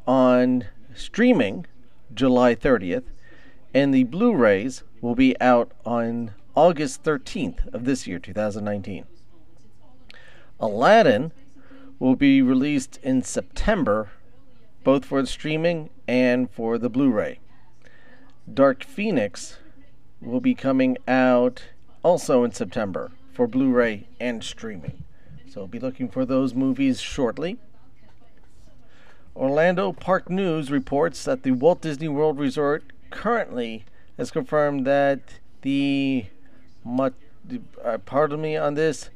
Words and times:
on 0.07 0.67
streaming 0.95 1.65
July 2.13 2.55
30th, 2.55 3.03
and 3.73 3.93
the 3.93 4.05
Blu 4.05 4.33
rays 4.33 4.83
will 5.01 5.15
be 5.15 5.35
out 5.41 5.73
on 5.85 6.31
August 6.55 7.03
13th 7.03 7.67
of 7.73 7.83
this 7.83 8.07
year, 8.07 8.19
2019. 8.19 9.03
Aladdin 10.61 11.33
will 11.99 12.15
be 12.15 12.41
released 12.41 13.01
in 13.03 13.21
September, 13.21 14.11
both 14.85 15.03
for 15.03 15.25
streaming 15.25 15.89
and 16.07 16.49
for 16.49 16.77
the 16.77 16.89
Blu 16.89 17.11
ray. 17.11 17.41
Dark 18.53 18.85
Phoenix 18.85 19.57
will 20.21 20.39
be 20.39 20.55
coming 20.55 20.97
out 21.05 21.63
also 22.01 22.45
in 22.45 22.53
September 22.53 23.11
for 23.37 23.45
Blu 23.45 23.69
ray 23.69 24.07
and 24.19 24.43
streaming. 24.43 25.03
So 25.47 25.67
be 25.67 25.79
looking 25.79 26.09
for 26.09 26.25
those 26.25 26.55
movies 26.55 26.99
shortly. 26.99 27.59
Orlando 29.35 29.93
Park 29.93 30.27
News 30.27 30.71
reports 30.71 31.23
that 31.25 31.43
the 31.43 31.51
Walt 31.51 31.81
Disney 31.81 32.07
World 32.07 32.39
Resort 32.39 32.83
currently 33.11 33.85
has 34.17 34.31
confirmed 34.31 34.87
that 34.87 35.19
the, 35.61 36.25
uh, 37.85 37.99
pardon 38.07 38.41
me 38.41 38.57
on 38.57 38.73
this, 38.73 39.11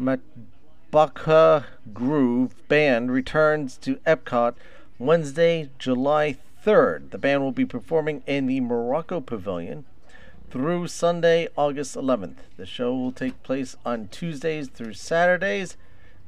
Matbaka 0.00 1.66
Groove 1.92 2.54
Band 2.68 3.12
returns 3.12 3.76
to 3.76 3.96
Epcot 4.06 4.54
Wednesday, 4.98 5.68
July 5.78 6.38
3rd. 6.64 7.10
The 7.10 7.18
band 7.18 7.42
will 7.42 7.52
be 7.52 7.66
performing 7.66 8.22
in 8.26 8.46
the 8.46 8.60
Morocco 8.60 9.20
Pavilion 9.20 9.84
through 10.50 10.88
Sunday, 10.88 11.48
August 11.56 11.96
11th. 11.96 12.36
The 12.56 12.66
show 12.66 12.94
will 12.94 13.12
take 13.12 13.42
place 13.42 13.76
on 13.84 14.08
Tuesdays 14.08 14.68
through 14.68 14.94
Saturdays 14.94 15.76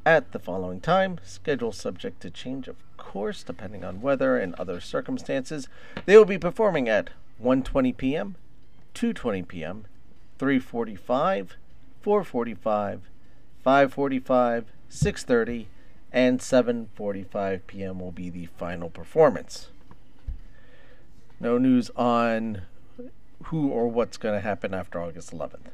at 0.04 0.32
the 0.32 0.38
following 0.38 0.80
time, 0.80 1.18
schedule 1.22 1.72
subject 1.72 2.20
to 2.22 2.30
change 2.30 2.66
of 2.66 2.76
course 2.96 3.42
depending 3.42 3.84
on 3.84 4.00
weather 4.00 4.38
and 4.38 4.54
other 4.54 4.80
circumstances. 4.80 5.68
They 6.06 6.16
will 6.16 6.24
be 6.24 6.38
performing 6.38 6.88
at 6.88 7.10
1:20 7.42 7.96
p.m., 7.96 8.36
2:20 8.94 9.46
p.m., 9.46 9.84
3:45, 10.38 11.48
4:45, 12.04 13.00
5:45, 13.64 14.64
6:30, 14.90 15.66
and 16.12 16.40
7:45 16.40 17.60
p.m. 17.66 18.00
will 18.00 18.12
be 18.12 18.30
the 18.30 18.46
final 18.46 18.88
performance. 18.88 19.68
No 21.38 21.58
news 21.58 21.90
on 21.96 22.62
who 23.44 23.68
or 23.68 23.88
what's 23.88 24.16
going 24.16 24.34
to 24.34 24.40
happen 24.40 24.74
after 24.74 25.00
August 25.00 25.32
11th. 25.32 25.70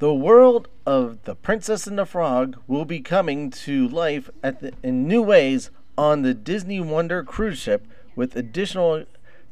The 0.00 0.12
world 0.12 0.68
of 0.84 1.22
The 1.22 1.34
Princess 1.34 1.86
and 1.86 1.98
the 1.98 2.04
Frog 2.04 2.58
will 2.66 2.84
be 2.84 3.00
coming 3.00 3.50
to 3.50 3.88
life 3.88 4.28
the, 4.42 4.72
in 4.82 5.06
new 5.06 5.22
ways 5.22 5.70
on 5.96 6.22
the 6.22 6.34
Disney 6.34 6.80
Wonder 6.80 7.22
cruise 7.22 7.58
ship 7.58 7.86
with 8.16 8.36
additional 8.36 9.04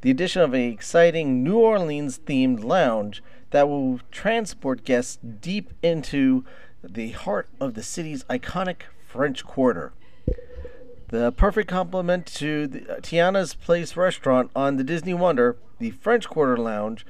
the 0.02 0.10
addition 0.10 0.42
of 0.42 0.52
an 0.52 0.60
exciting 0.60 1.44
New 1.44 1.58
Orleans 1.58 2.18
themed 2.18 2.64
lounge 2.64 3.22
that 3.50 3.68
will 3.68 4.00
transport 4.10 4.84
guests 4.84 5.16
deep 5.40 5.72
into 5.80 6.44
the 6.82 7.12
heart 7.12 7.48
of 7.60 7.74
the 7.74 7.84
city's 7.84 8.24
iconic 8.24 8.82
French 9.06 9.44
Quarter. 9.44 9.92
The 11.12 11.30
perfect 11.30 11.68
complement 11.68 12.24
to 12.38 12.66
the, 12.66 12.90
uh, 12.90 13.00
Tiana's 13.00 13.52
Place 13.52 13.98
restaurant 13.98 14.50
on 14.56 14.78
the 14.78 14.82
Disney 14.82 15.12
Wonder, 15.12 15.58
the 15.78 15.90
French 15.90 16.26
Quarter 16.26 16.56
Lounge 16.56 17.04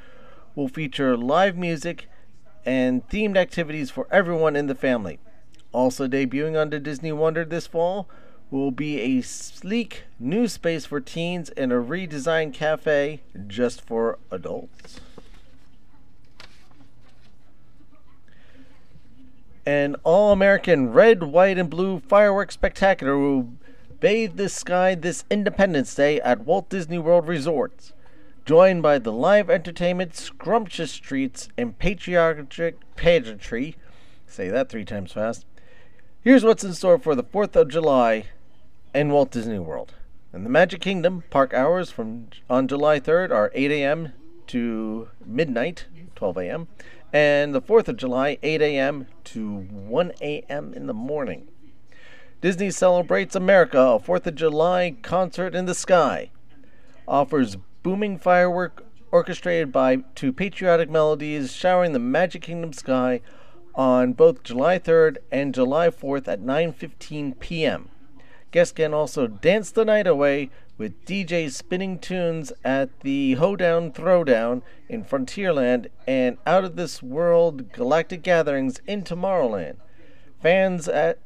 will 0.57 0.67
feature 0.67 1.17
live 1.17 1.57
music 1.57 2.09
and 2.67 3.09
themed 3.09 3.37
activities 3.37 3.93
for 3.93 4.09
everyone 4.11 4.57
in 4.57 4.67
the 4.67 4.75
family. 4.75 5.21
Also 5.71 6.09
debuting 6.09 6.61
on 6.61 6.71
the 6.71 6.81
Disney 6.81 7.13
Wonder 7.13 7.45
this 7.45 7.69
fall 7.69 8.09
will 8.51 8.73
be 8.73 8.99
a 8.99 9.23
sleek 9.23 10.03
new 10.19 10.49
space 10.49 10.85
for 10.85 11.01
teens 11.01 11.51
and 11.51 11.71
a 11.71 11.77
redesigned 11.77 12.55
cafe 12.55 13.21
just 13.47 13.83
for 13.83 14.19
adults. 14.33 14.99
An 19.65 19.95
all 20.03 20.33
American 20.33 20.93
red, 20.93 21.23
white, 21.23 21.57
and 21.57 21.71
blue 21.71 22.01
fireworks 22.01 22.55
spectacular 22.55 23.17
will 23.17 23.53
bathe 24.03 24.35
the 24.35 24.49
sky 24.49 24.97
this 24.97 25.25
Independence 25.31 25.95
Day 25.95 26.21
at 26.23 26.41
Walt 26.41 26.69
Disney 26.69 26.99
World 26.99 27.29
Resorts 27.29 27.93
joined 28.45 28.83
by 28.83 28.99
the 28.99 29.13
live 29.13 29.49
entertainment, 29.49 30.17
scrumptious 30.17 30.97
treats, 30.97 31.49
and 31.57 31.79
patriotic 31.79 32.81
pageantry. 32.97 33.77
Say 34.27 34.49
that 34.49 34.69
three 34.69 34.85
times 34.85 35.13
fast. 35.13 35.47
Here's 36.21 36.43
what's 36.43 36.65
in 36.65 36.75
store 36.75 36.99
for 36.99 37.15
the 37.15 37.23
4th 37.23 37.55
of 37.55 37.69
July 37.69 38.25
in 38.93 39.11
Walt 39.11 39.31
Disney 39.31 39.61
World. 39.61 39.95
In 40.35 40.43
the 40.43 40.51
Magic 40.51 40.81
Kingdom, 40.81 41.23
park 41.31 41.55
hours 41.55 41.93
from 41.93 42.27
on 42.51 42.67
July 42.67 42.99
3rd 42.99 43.31
are 43.31 43.53
8 43.55 43.71
a.m. 43.71 44.15
to 44.49 45.11
midnight, 45.25 45.87
12 46.17 46.39
a.m., 46.39 46.67
and 47.13 47.55
the 47.55 47.63
4th 47.63 47.87
of 47.87 47.99
July, 47.99 48.37
8 48.43 48.63
a.m. 48.63 49.07
to 49.23 49.59
1 49.59 50.13
a.m. 50.21 50.75
in 50.75 50.89
the 50.89 50.93
morning. 50.93 51.47
Disney 52.43 52.73
celebrates 52.73 53.37
America, 53.37 53.79
a 53.79 54.01
4th 54.01 54.27
of 54.27 54.35
July 54.35 54.97
concert 55.01 55.55
in 55.55 55.67
the 55.67 55.77
sky. 55.77 56.33
Offers 57.07 57.57
booming 57.85 58.19
firework 58.19 58.85
orchestrated 59.13 59.71
by 59.71 59.99
two 60.17 60.33
patriotic 60.33 60.91
melodies 60.91 61.53
showering 61.53 61.93
the 61.93 62.01
Magic 62.01 62.43
Kingdom 62.43 62.73
sky 62.73 63.21
on 63.77 64.13
both 64.15 64.43
July 64.43 64.77
3rd 64.81 65.19
and 65.31 65.55
July 65.55 65.89
4th 65.89 66.27
at 66.27 66.41
9:15 66.41 67.39
p.m. 67.39 67.91
Guests 68.51 68.73
can 68.73 68.93
also 68.93 69.29
dance 69.29 69.71
the 69.71 69.85
night 69.85 70.09
away 70.09 70.51
with 70.77 71.05
DJs 71.05 71.53
spinning 71.53 71.97
tunes 72.01 72.53
at 72.65 72.89
the 73.03 73.35
Hoedown 73.35 73.93
Throwdown 73.93 74.63
in 74.89 75.05
Frontierland 75.05 75.91
and 76.09 76.39
out 76.45 76.65
of 76.65 76.75
this 76.75 77.05
world 77.05 77.71
galactic 77.71 78.25
gatherings 78.25 78.81
in 78.85 79.05
Tomorrowland. 79.05 79.77
Fans 80.43 80.89
at 80.89 81.21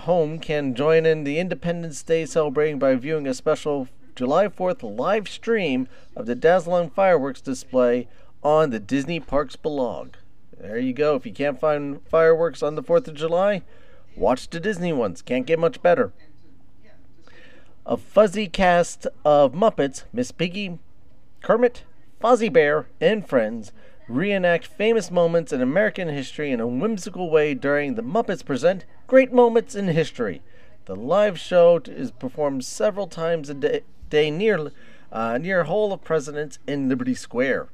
home 0.00 0.38
can 0.38 0.74
join 0.74 1.06
in 1.06 1.24
the 1.24 1.38
Independence 1.38 2.02
Day 2.02 2.26
celebrating 2.26 2.78
by 2.78 2.94
viewing 2.94 3.26
a 3.26 3.34
special 3.34 3.88
July 4.14 4.48
4th 4.48 4.82
live 4.82 5.28
stream 5.28 5.88
of 6.16 6.26
the 6.26 6.34
dazzling 6.34 6.90
fireworks 6.90 7.40
display 7.40 8.08
on 8.42 8.70
the 8.70 8.80
Disney 8.80 9.20
Parks 9.20 9.56
blog. 9.56 10.14
There 10.58 10.78
you 10.78 10.92
go. 10.92 11.14
If 11.14 11.26
you 11.26 11.32
can't 11.32 11.60
find 11.60 12.00
fireworks 12.08 12.62
on 12.62 12.74
the 12.74 12.82
4th 12.82 13.08
of 13.08 13.14
July, 13.14 13.62
Watch 14.18 14.50
the 14.50 14.58
Disney 14.58 14.92
ones, 14.92 15.22
can't 15.22 15.46
get 15.46 15.60
much 15.60 15.80
better. 15.80 16.12
A 17.86 17.96
fuzzy 17.96 18.48
cast 18.48 19.06
of 19.24 19.52
Muppets, 19.52 20.02
Miss 20.12 20.32
Piggy, 20.32 20.80
Kermit, 21.40 21.84
Fozzie 22.20 22.52
Bear, 22.52 22.88
and 23.00 23.26
friends 23.26 23.70
reenact 24.08 24.66
famous 24.66 25.12
moments 25.12 25.52
in 25.52 25.62
American 25.62 26.08
history 26.08 26.50
in 26.50 26.58
a 26.58 26.66
whimsical 26.66 27.30
way 27.30 27.54
during 27.54 27.94
the 27.94 28.02
Muppets 28.02 28.44
Present 28.44 28.84
Great 29.08 29.32
Moments 29.32 29.74
in 29.74 29.88
History. 29.88 30.42
The 30.84 30.94
live 30.94 31.40
show 31.40 31.80
is 31.86 32.10
performed 32.10 32.62
several 32.62 33.06
times 33.06 33.48
a 33.48 33.54
day, 33.54 33.80
day 34.10 34.30
near 34.30 34.70
uh, 35.10 35.38
near 35.38 35.64
Hall 35.64 35.94
of 35.94 36.04
Presidents 36.04 36.58
in 36.66 36.90
Liberty 36.90 37.14
Square. 37.14 37.68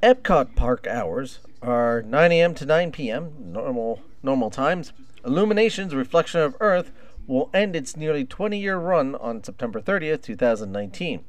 Epcot 0.00 0.54
Park 0.54 0.86
hours 0.86 1.40
are 1.60 2.02
9 2.02 2.30
a.m. 2.30 2.54
to 2.54 2.64
9 2.64 2.92
p.m. 2.92 3.32
normal 3.40 4.00
normal 4.22 4.48
times. 4.48 4.92
Illuminations 5.26 5.92
Reflection 5.92 6.40
of 6.40 6.54
Earth 6.60 6.92
will 7.26 7.50
end 7.52 7.74
its 7.74 7.96
nearly 7.96 8.24
20-year 8.24 8.78
run 8.78 9.16
on 9.16 9.42
September 9.42 9.80
30th, 9.80 10.22
2019. 10.22 11.24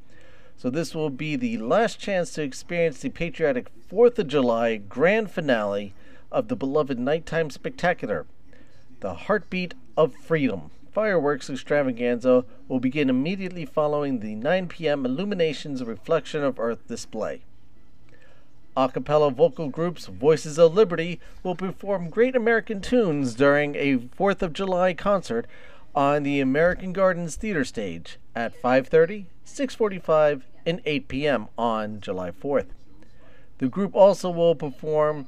So 0.56 0.70
this 0.70 0.94
will 0.94 1.10
be 1.10 1.36
the 1.36 1.58
last 1.58 2.00
chance 2.00 2.32
to 2.34 2.44
experience 2.44 3.00
the 3.00 3.10
patriotic 3.10 3.72
4th 3.92 4.20
of 4.20 4.28
July 4.28 4.78
grand 4.78 5.32
finale 5.32 5.96
of 6.32 6.48
the 6.48 6.56
beloved 6.56 7.00
nighttime 7.00 7.50
spectacular, 7.50 8.26
The 9.00 9.14
Heartbeat 9.14 9.74
of 9.98 10.16
Freedom 10.16 10.72
fireworks 10.92 11.50
extravaganza 11.50 12.44
will 12.68 12.80
begin 12.80 13.10
immediately 13.10 13.66
following 13.66 14.20
the 14.20 14.36
9 14.36 14.68
p.m. 14.68 15.06
Illuminations 15.06 15.84
Reflection 15.84 16.44
of 16.44 16.60
Earth 16.60 16.88
display. 16.88 17.42
A 18.76 18.90
cappella 18.90 19.32
vocal 19.32 19.70
groups 19.70 20.08
Voices 20.08 20.58
of 20.58 20.74
Liberty 20.74 21.20
will 21.44 21.56
perform 21.56 22.10
great 22.10 22.36
American 22.36 22.82
tunes 22.82 23.36
during 23.36 23.76
a 23.76 23.98
4th 23.98 24.42
of 24.42 24.54
July 24.54 24.94
concert 24.94 25.48
on 25.96 26.24
the 26.24 26.40
American 26.40 26.94
Gardens 26.94 27.36
Theater 27.36 27.64
stage 27.64 28.18
at 28.36 28.60
5:30, 28.62 29.26
6:45, 29.46 30.44
and 30.66 30.82
8 30.86 31.08
p.m. 31.08 31.48
on 31.58 32.00
July 32.00 32.32
4th. 32.32 32.68
The 33.58 33.68
group 33.68 33.96
also 33.96 34.30
will 34.30 34.56
perform 34.56 35.28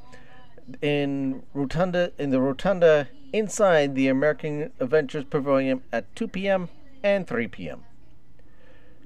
in 0.82 1.44
Rotunda 1.54 2.12
in 2.18 2.30
the 2.30 2.42
Rotunda 2.42 3.08
inside 3.34 3.96
the 3.96 4.08
American 4.08 4.72
Adventures 4.80 5.26
Pavilion 5.26 5.82
at 5.92 6.14
2 6.16 6.28
p.m. 6.28 6.70
and 7.04 7.28
3 7.28 7.48
p.m. 7.48 7.84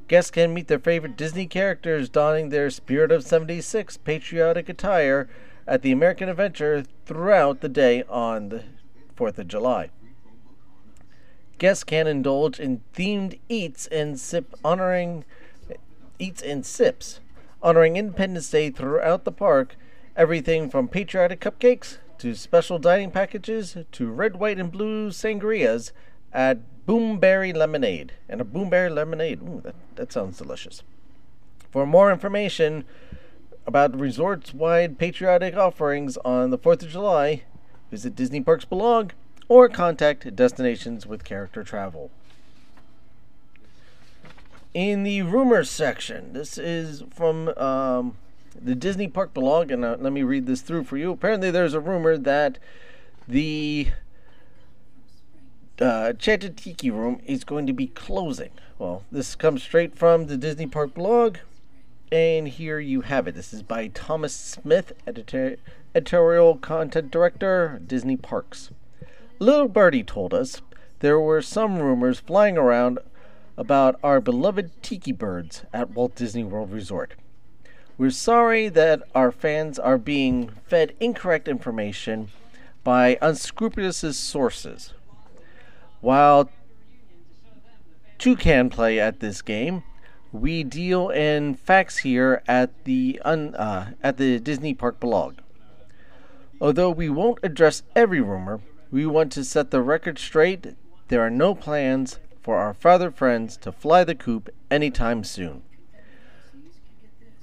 Guests 0.07 0.31
can 0.31 0.53
meet 0.53 0.67
their 0.67 0.79
favorite 0.79 1.17
Disney 1.17 1.47
characters 1.47 2.09
donning 2.09 2.49
their 2.49 2.69
Spirit 2.69 3.11
of 3.11 3.23
76 3.23 3.97
patriotic 3.97 4.69
attire 4.69 5.27
at 5.67 5.81
the 5.81 5.91
American 5.91 6.29
Adventure 6.29 6.83
throughout 7.05 7.61
the 7.61 7.69
day 7.69 8.03
on 8.03 8.49
the 8.49 8.63
4th 9.17 9.39
of 9.39 9.47
July. 9.47 9.89
Guests 11.57 11.83
can 11.83 12.05
indulge 12.05 12.59
in 12.59 12.81
themed 12.93 13.39
eats 13.49 13.87
and 13.87 14.19
sip 14.19 14.53
honoring 14.63 15.25
eats 16.19 16.41
and 16.41 16.65
sips 16.65 17.19
honoring 17.63 17.97
Independence 17.97 18.49
Day 18.49 18.69
throughout 18.69 19.23
the 19.23 19.31
park, 19.31 19.75
everything 20.15 20.69
from 20.69 20.87
patriotic 20.87 21.41
cupcakes 21.41 21.97
to 22.19 22.33
special 22.35 22.79
dining 22.79 23.11
packages 23.11 23.77
to 23.91 24.11
red, 24.11 24.37
white, 24.37 24.59
and 24.59 24.71
blue 24.71 25.09
sangrias 25.09 25.91
at 26.31 26.59
Boomberry 26.85 27.55
Lemonade. 27.55 28.13
And 28.29 28.41
a 28.41 28.45
Boomberry 28.45 28.93
Lemonade, 28.93 29.41
ooh, 29.41 29.61
that, 29.63 29.75
that 29.95 30.13
sounds 30.13 30.37
delicious. 30.37 30.83
For 31.71 31.85
more 31.85 32.11
information 32.11 32.85
about 33.67 33.99
resorts 33.99 34.53
wide 34.53 34.97
patriotic 34.97 35.55
offerings 35.55 36.17
on 36.23 36.51
the 36.51 36.57
4th 36.57 36.83
of 36.83 36.89
July, 36.89 37.43
visit 37.91 38.15
Disney 38.15 38.41
Parks 38.41 38.65
blog 38.65 39.11
or 39.47 39.67
contact 39.69 40.35
Destinations 40.35 41.05
with 41.05 41.23
Character 41.23 41.63
Travel. 41.63 42.11
In 44.73 45.03
the 45.03 45.21
rumors 45.21 45.69
section, 45.69 46.33
this 46.33 46.57
is 46.57 47.03
from 47.13 47.49
um, 47.57 48.17
the 48.61 48.75
Disney 48.75 49.07
Park 49.07 49.33
blog, 49.33 49.71
and 49.71 49.83
uh, 49.83 49.97
let 49.99 50.13
me 50.13 50.23
read 50.23 50.45
this 50.45 50.61
through 50.61 50.85
for 50.85 50.97
you. 50.97 51.11
Apparently, 51.11 51.51
there's 51.51 51.73
a 51.73 51.79
rumor 51.79 52.17
that 52.17 52.57
the 53.27 53.89
uh, 55.81 56.07
Enchanted 56.11 56.57
Tiki 56.57 56.89
Room 56.89 57.21
is 57.25 57.43
going 57.43 57.67
to 57.67 57.73
be 57.73 57.87
closing. 57.87 58.51
Well, 58.79 59.03
this 59.11 59.35
comes 59.35 59.63
straight 59.63 59.97
from 59.97 60.27
the 60.27 60.37
Disney 60.37 60.67
Park 60.67 60.93
blog, 60.93 61.37
and 62.11 62.47
here 62.47 62.79
you 62.79 63.01
have 63.01 63.27
it. 63.27 63.35
This 63.35 63.53
is 63.53 63.63
by 63.63 63.87
Thomas 63.87 64.35
Smith, 64.35 64.93
editor- 65.05 65.57
editorial 65.93 66.57
content 66.57 67.11
director, 67.11 67.81
Disney 67.85 68.17
Parks. 68.17 68.71
Little 69.39 69.67
Birdie 69.67 70.03
told 70.03 70.33
us 70.33 70.61
there 70.99 71.19
were 71.19 71.41
some 71.41 71.79
rumors 71.79 72.19
flying 72.19 72.57
around 72.57 72.99
about 73.57 73.99
our 74.03 74.19
beloved 74.19 74.71
tiki 74.81 75.11
birds 75.11 75.63
at 75.73 75.91
Walt 75.91 76.15
Disney 76.15 76.43
World 76.43 76.71
Resort. 76.71 77.15
We're 77.97 78.09
sorry 78.09 78.67
that 78.69 79.03
our 79.15 79.31
fans 79.31 79.79
are 79.79 79.97
being 79.97 80.49
fed 80.67 80.93
incorrect 80.99 81.47
information 81.47 82.27
by 82.83 83.17
unscrupulous 83.21 84.17
sources. 84.17 84.93
While 86.01 86.49
two 88.17 88.35
can 88.35 88.69
play 88.69 88.99
at 88.99 89.21
this 89.21 89.41
game, 89.41 89.83
we 90.33 90.61
deal 90.65 91.07
in 91.07 91.55
facts 91.55 91.99
here 91.99 92.43
at 92.49 92.83
the 92.83 93.21
un, 93.23 93.55
uh, 93.55 93.91
at 94.03 94.17
the 94.17 94.41
Disney 94.41 94.73
Park 94.73 94.99
blog. 94.99 95.37
Although 96.59 96.91
we 96.91 97.09
won't 97.09 97.39
address 97.43 97.83
every 97.95 98.19
rumor, 98.19 98.59
we 98.91 99.05
want 99.05 99.31
to 99.33 99.45
set 99.45 99.71
the 99.71 99.81
record 99.81 100.19
straight. 100.19 100.75
There 101.07 101.21
are 101.21 101.29
no 101.29 101.55
plans 101.55 102.19
for 102.41 102.57
our 102.57 102.73
father 102.73 103.09
friends 103.09 103.55
to 103.57 103.71
fly 103.71 104.03
the 104.03 104.15
coop 104.15 104.49
anytime 104.69 105.23
soon. 105.23 105.61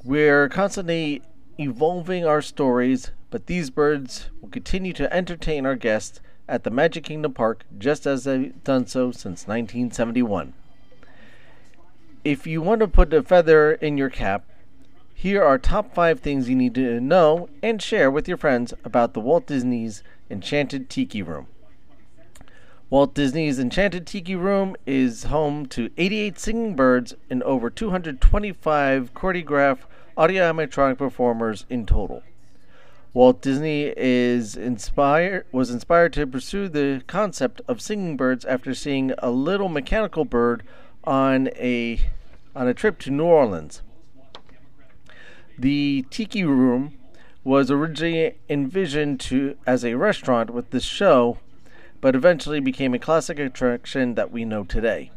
We're 0.04 0.48
constantly 0.48 1.22
evolving 1.58 2.26
our 2.26 2.42
stories, 2.42 3.12
but 3.30 3.46
these 3.46 3.70
birds 3.70 4.30
will 4.40 4.48
continue 4.48 4.92
to 4.94 5.12
entertain 5.14 5.64
our 5.64 5.76
guests 5.76 6.20
at 6.48 6.64
the 6.64 6.70
Magic 6.70 7.04
Kingdom 7.04 7.34
Park 7.34 7.64
just 7.78 8.04
as 8.04 8.24
they've 8.24 8.64
done 8.64 8.88
so 8.88 9.12
since 9.12 9.46
1971. 9.46 10.54
If 12.24 12.48
you 12.48 12.60
want 12.60 12.80
to 12.80 12.88
put 12.88 13.14
a 13.14 13.22
feather 13.22 13.74
in 13.74 13.96
your 13.96 14.10
cap, 14.10 14.44
here 15.14 15.44
are 15.44 15.56
top 15.56 15.94
5 15.94 16.18
things 16.18 16.48
you 16.48 16.56
need 16.56 16.74
to 16.74 17.00
know 17.00 17.48
and 17.62 17.80
share 17.80 18.10
with 18.10 18.26
your 18.26 18.36
friends 18.36 18.74
about 18.82 19.14
the 19.14 19.20
Walt 19.20 19.46
Disney's 19.46 20.02
Enchanted 20.28 20.90
Tiki 20.90 21.22
Room. 21.22 21.46
Walt 22.90 23.14
Disney's 23.14 23.60
Enchanted 23.60 24.06
Tiki 24.06 24.34
Room 24.34 24.74
is 24.84 25.24
home 25.24 25.64
to 25.66 25.90
88 25.96 26.38
singing 26.40 26.74
birds 26.74 27.14
and 27.30 27.42
over 27.44 27.70
225 27.70 29.14
choreographed 29.14 29.84
audio 30.16 30.52
animatronic 30.52 30.98
performers 30.98 31.64
in 31.70 31.86
total. 31.86 32.22
Walt 33.14 33.42
Disney 33.42 33.92
is 33.96 34.56
inspired 34.56 35.46
was 35.52 35.70
inspired 35.70 36.12
to 36.14 36.26
pursue 36.26 36.68
the 36.68 37.02
concept 37.06 37.60
of 37.68 37.80
singing 37.80 38.16
birds 38.16 38.44
after 38.44 38.74
seeing 38.74 39.12
a 39.18 39.30
little 39.30 39.68
mechanical 39.68 40.24
bird 40.24 40.62
on 41.04 41.48
a 41.56 42.00
on 42.54 42.68
a 42.68 42.74
trip 42.74 42.98
to 43.00 43.10
New 43.10 43.24
Orleans. 43.24 43.82
The 45.58 46.06
Tiki 46.10 46.44
Room 46.44 46.98
was 47.44 47.70
originally 47.70 48.36
envisioned 48.48 49.20
to 49.20 49.56
as 49.66 49.84
a 49.84 49.94
restaurant 49.94 50.50
with 50.50 50.70
this 50.70 50.84
show 50.84 51.38
but 52.02 52.16
eventually 52.16 52.60
became 52.60 52.92
a 52.92 52.98
classic 52.98 53.38
attraction 53.38 54.14
that 54.14 54.32
we 54.32 54.44
know 54.44 54.64
today. 54.64 55.10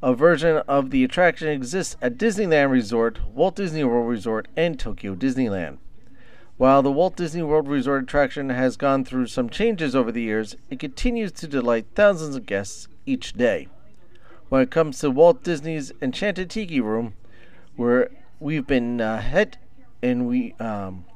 A 0.00 0.14
version 0.14 0.58
of 0.68 0.90
the 0.90 1.02
attraction 1.02 1.48
exists 1.48 1.96
at 2.00 2.16
Disneyland 2.16 2.70
Resort, 2.70 3.18
Walt 3.34 3.56
Disney 3.56 3.82
World 3.82 4.08
Resort, 4.08 4.46
and 4.56 4.78
Tokyo 4.78 5.16
Disneyland. 5.16 5.78
While 6.56 6.84
the 6.84 6.92
Walt 6.92 7.16
Disney 7.16 7.42
World 7.42 7.66
Resort 7.66 8.04
attraction 8.04 8.48
has 8.50 8.76
gone 8.76 9.04
through 9.04 9.26
some 9.26 9.50
changes 9.50 9.96
over 9.96 10.12
the 10.12 10.22
years, 10.22 10.54
it 10.70 10.78
continues 10.78 11.32
to 11.32 11.48
delight 11.48 11.86
thousands 11.96 12.36
of 12.36 12.46
guests 12.46 12.86
each 13.06 13.32
day. 13.32 13.66
When 14.48 14.62
it 14.62 14.70
comes 14.70 15.00
to 15.00 15.10
Walt 15.10 15.42
Disney's 15.42 15.90
Enchanted 16.00 16.48
Tiki 16.48 16.80
Room, 16.80 17.14
where 17.74 18.08
we've 18.38 18.68
been 18.68 19.00
a 19.00 19.20
hit 19.20 19.56
and 20.00 20.28
we 20.28 20.54
um, 20.60 21.06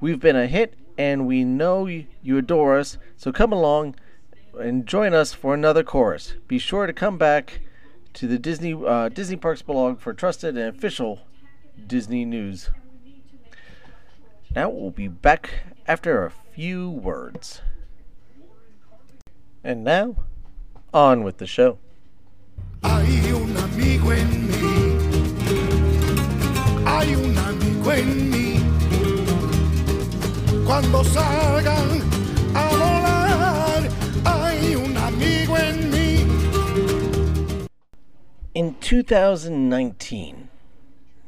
we've 0.00 0.20
been 0.20 0.36
a 0.36 0.46
hit 0.46 0.74
and 0.96 1.26
we 1.26 1.42
know 1.42 1.86
you 1.86 2.38
adore 2.38 2.78
us, 2.78 2.98
so 3.16 3.32
come 3.32 3.52
along 3.52 3.96
and 4.60 4.86
join 4.86 5.12
us 5.12 5.32
for 5.32 5.54
another 5.54 5.82
chorus. 5.82 6.34
Be 6.46 6.58
sure 6.58 6.86
to 6.86 6.92
come 6.92 7.18
back 7.18 7.60
to 8.14 8.26
the 8.26 8.38
Disney 8.38 8.74
uh, 8.74 9.08
Disney 9.08 9.36
Parks 9.36 9.62
blog 9.62 10.00
for 10.00 10.12
trusted 10.12 10.56
and 10.56 10.74
official 10.74 11.20
Disney 11.86 12.24
news. 12.24 12.70
Now 14.54 14.68
we'll 14.68 14.90
be 14.90 15.08
back 15.08 15.50
after 15.86 16.24
a 16.24 16.30
few 16.30 16.90
words. 16.90 17.62
And 19.64 19.84
now, 19.84 20.16
on 20.92 21.22
with 21.24 21.38
the 21.38 21.46
show. 21.46 21.78
Hay 22.82 23.30
un 23.32 23.56
amigo 23.56 24.10
en 24.10 24.48
mí. 24.48 24.98
Hay 26.84 27.14
un 27.14 27.38
amigo 27.38 27.92
en 27.92 28.30
mí. 28.30 28.58
Cuando 30.66 31.02
salgan 31.04 31.71
2019, 38.54 40.48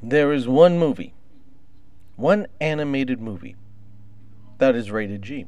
there 0.02 0.32
is 0.32 0.46
one 0.46 0.78
movie, 0.78 1.14
one 2.16 2.46
animated 2.60 3.18
movie, 3.18 3.56
that 4.58 4.74
is 4.74 4.90
rated 4.90 5.22
G. 5.22 5.46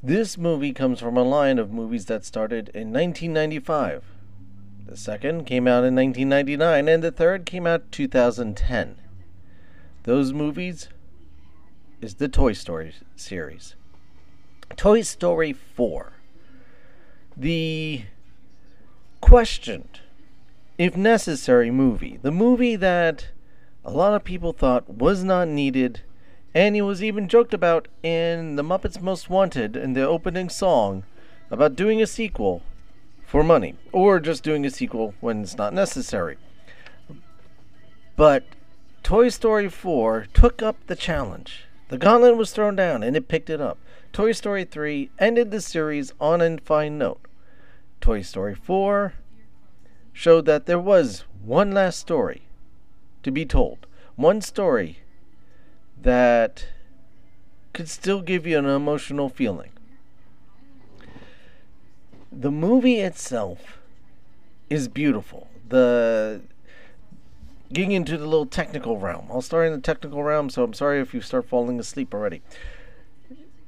This 0.00 0.38
movie 0.38 0.72
comes 0.72 1.00
from 1.00 1.16
a 1.16 1.24
line 1.24 1.58
of 1.58 1.72
movies 1.72 2.04
that 2.06 2.24
started 2.24 2.68
in 2.68 2.92
1995. 2.92 4.04
The 4.86 4.96
second 4.96 5.46
came 5.46 5.66
out 5.66 5.82
in 5.82 5.96
1999, 5.96 6.88
and 6.88 7.02
the 7.02 7.10
third 7.10 7.44
came 7.44 7.66
out 7.66 7.90
2010. 7.90 8.96
Those 10.04 10.32
movies 10.32 10.90
is 12.00 12.16
the 12.16 12.28
Toy 12.28 12.52
Story 12.52 12.94
series. 13.16 13.74
Toy 14.76 15.00
Story 15.02 15.52
4. 15.52 16.12
The 17.36 18.04
questioned, 19.24 20.00
if 20.76 20.98
necessary, 20.98 21.70
movie. 21.70 22.18
The 22.20 22.30
movie 22.30 22.76
that 22.76 23.28
a 23.82 23.90
lot 23.90 24.12
of 24.12 24.22
people 24.22 24.52
thought 24.52 24.86
was 24.86 25.24
not 25.24 25.48
needed, 25.48 26.02
and 26.54 26.76
it 26.76 26.82
was 26.82 27.02
even 27.02 27.26
joked 27.26 27.54
about 27.54 27.88
in 28.02 28.56
The 28.56 28.62
Muppets 28.62 29.00
Most 29.00 29.30
Wanted 29.30 29.76
in 29.76 29.94
the 29.94 30.06
opening 30.06 30.50
song 30.50 31.04
about 31.50 31.74
doing 31.74 32.02
a 32.02 32.06
sequel 32.06 32.60
for 33.26 33.42
money, 33.42 33.76
or 33.92 34.20
just 34.20 34.42
doing 34.44 34.66
a 34.66 34.70
sequel 34.70 35.14
when 35.20 35.40
it's 35.40 35.56
not 35.56 35.72
necessary. 35.72 36.36
But 38.16 38.44
Toy 39.02 39.30
Story 39.30 39.70
4 39.70 40.26
took 40.34 40.60
up 40.60 40.76
the 40.86 40.96
challenge. 40.96 41.64
The 41.88 41.96
gauntlet 41.96 42.36
was 42.36 42.52
thrown 42.52 42.76
down 42.76 43.02
and 43.02 43.16
it 43.16 43.28
picked 43.28 43.48
it 43.48 43.60
up. 43.60 43.78
Toy 44.12 44.32
Story 44.32 44.64
3 44.64 45.10
ended 45.18 45.50
the 45.50 45.62
series 45.62 46.12
on 46.20 46.42
a 46.42 46.58
fine 46.58 46.98
note. 46.98 47.26
Toy 48.04 48.20
Story 48.20 48.54
4 48.54 49.14
showed 50.12 50.44
that 50.44 50.66
there 50.66 50.78
was 50.78 51.24
one 51.42 51.72
last 51.72 51.98
story 51.98 52.42
to 53.22 53.30
be 53.30 53.46
told. 53.46 53.86
One 54.14 54.42
story 54.42 54.98
that 56.02 56.66
could 57.72 57.88
still 57.88 58.20
give 58.20 58.46
you 58.46 58.58
an 58.58 58.66
emotional 58.66 59.30
feeling. 59.30 59.70
The 62.30 62.50
movie 62.50 63.00
itself 63.00 63.78
is 64.68 64.86
beautiful. 64.86 65.48
The 65.70 66.42
getting 67.72 67.92
into 67.92 68.18
the 68.18 68.26
little 68.26 68.44
technical 68.44 68.98
realm. 68.98 69.28
I'll 69.30 69.40
start 69.40 69.68
in 69.68 69.72
the 69.72 69.80
technical 69.80 70.22
realm, 70.22 70.50
so 70.50 70.62
I'm 70.62 70.74
sorry 70.74 71.00
if 71.00 71.14
you 71.14 71.22
start 71.22 71.48
falling 71.48 71.80
asleep 71.80 72.12
already. 72.12 72.42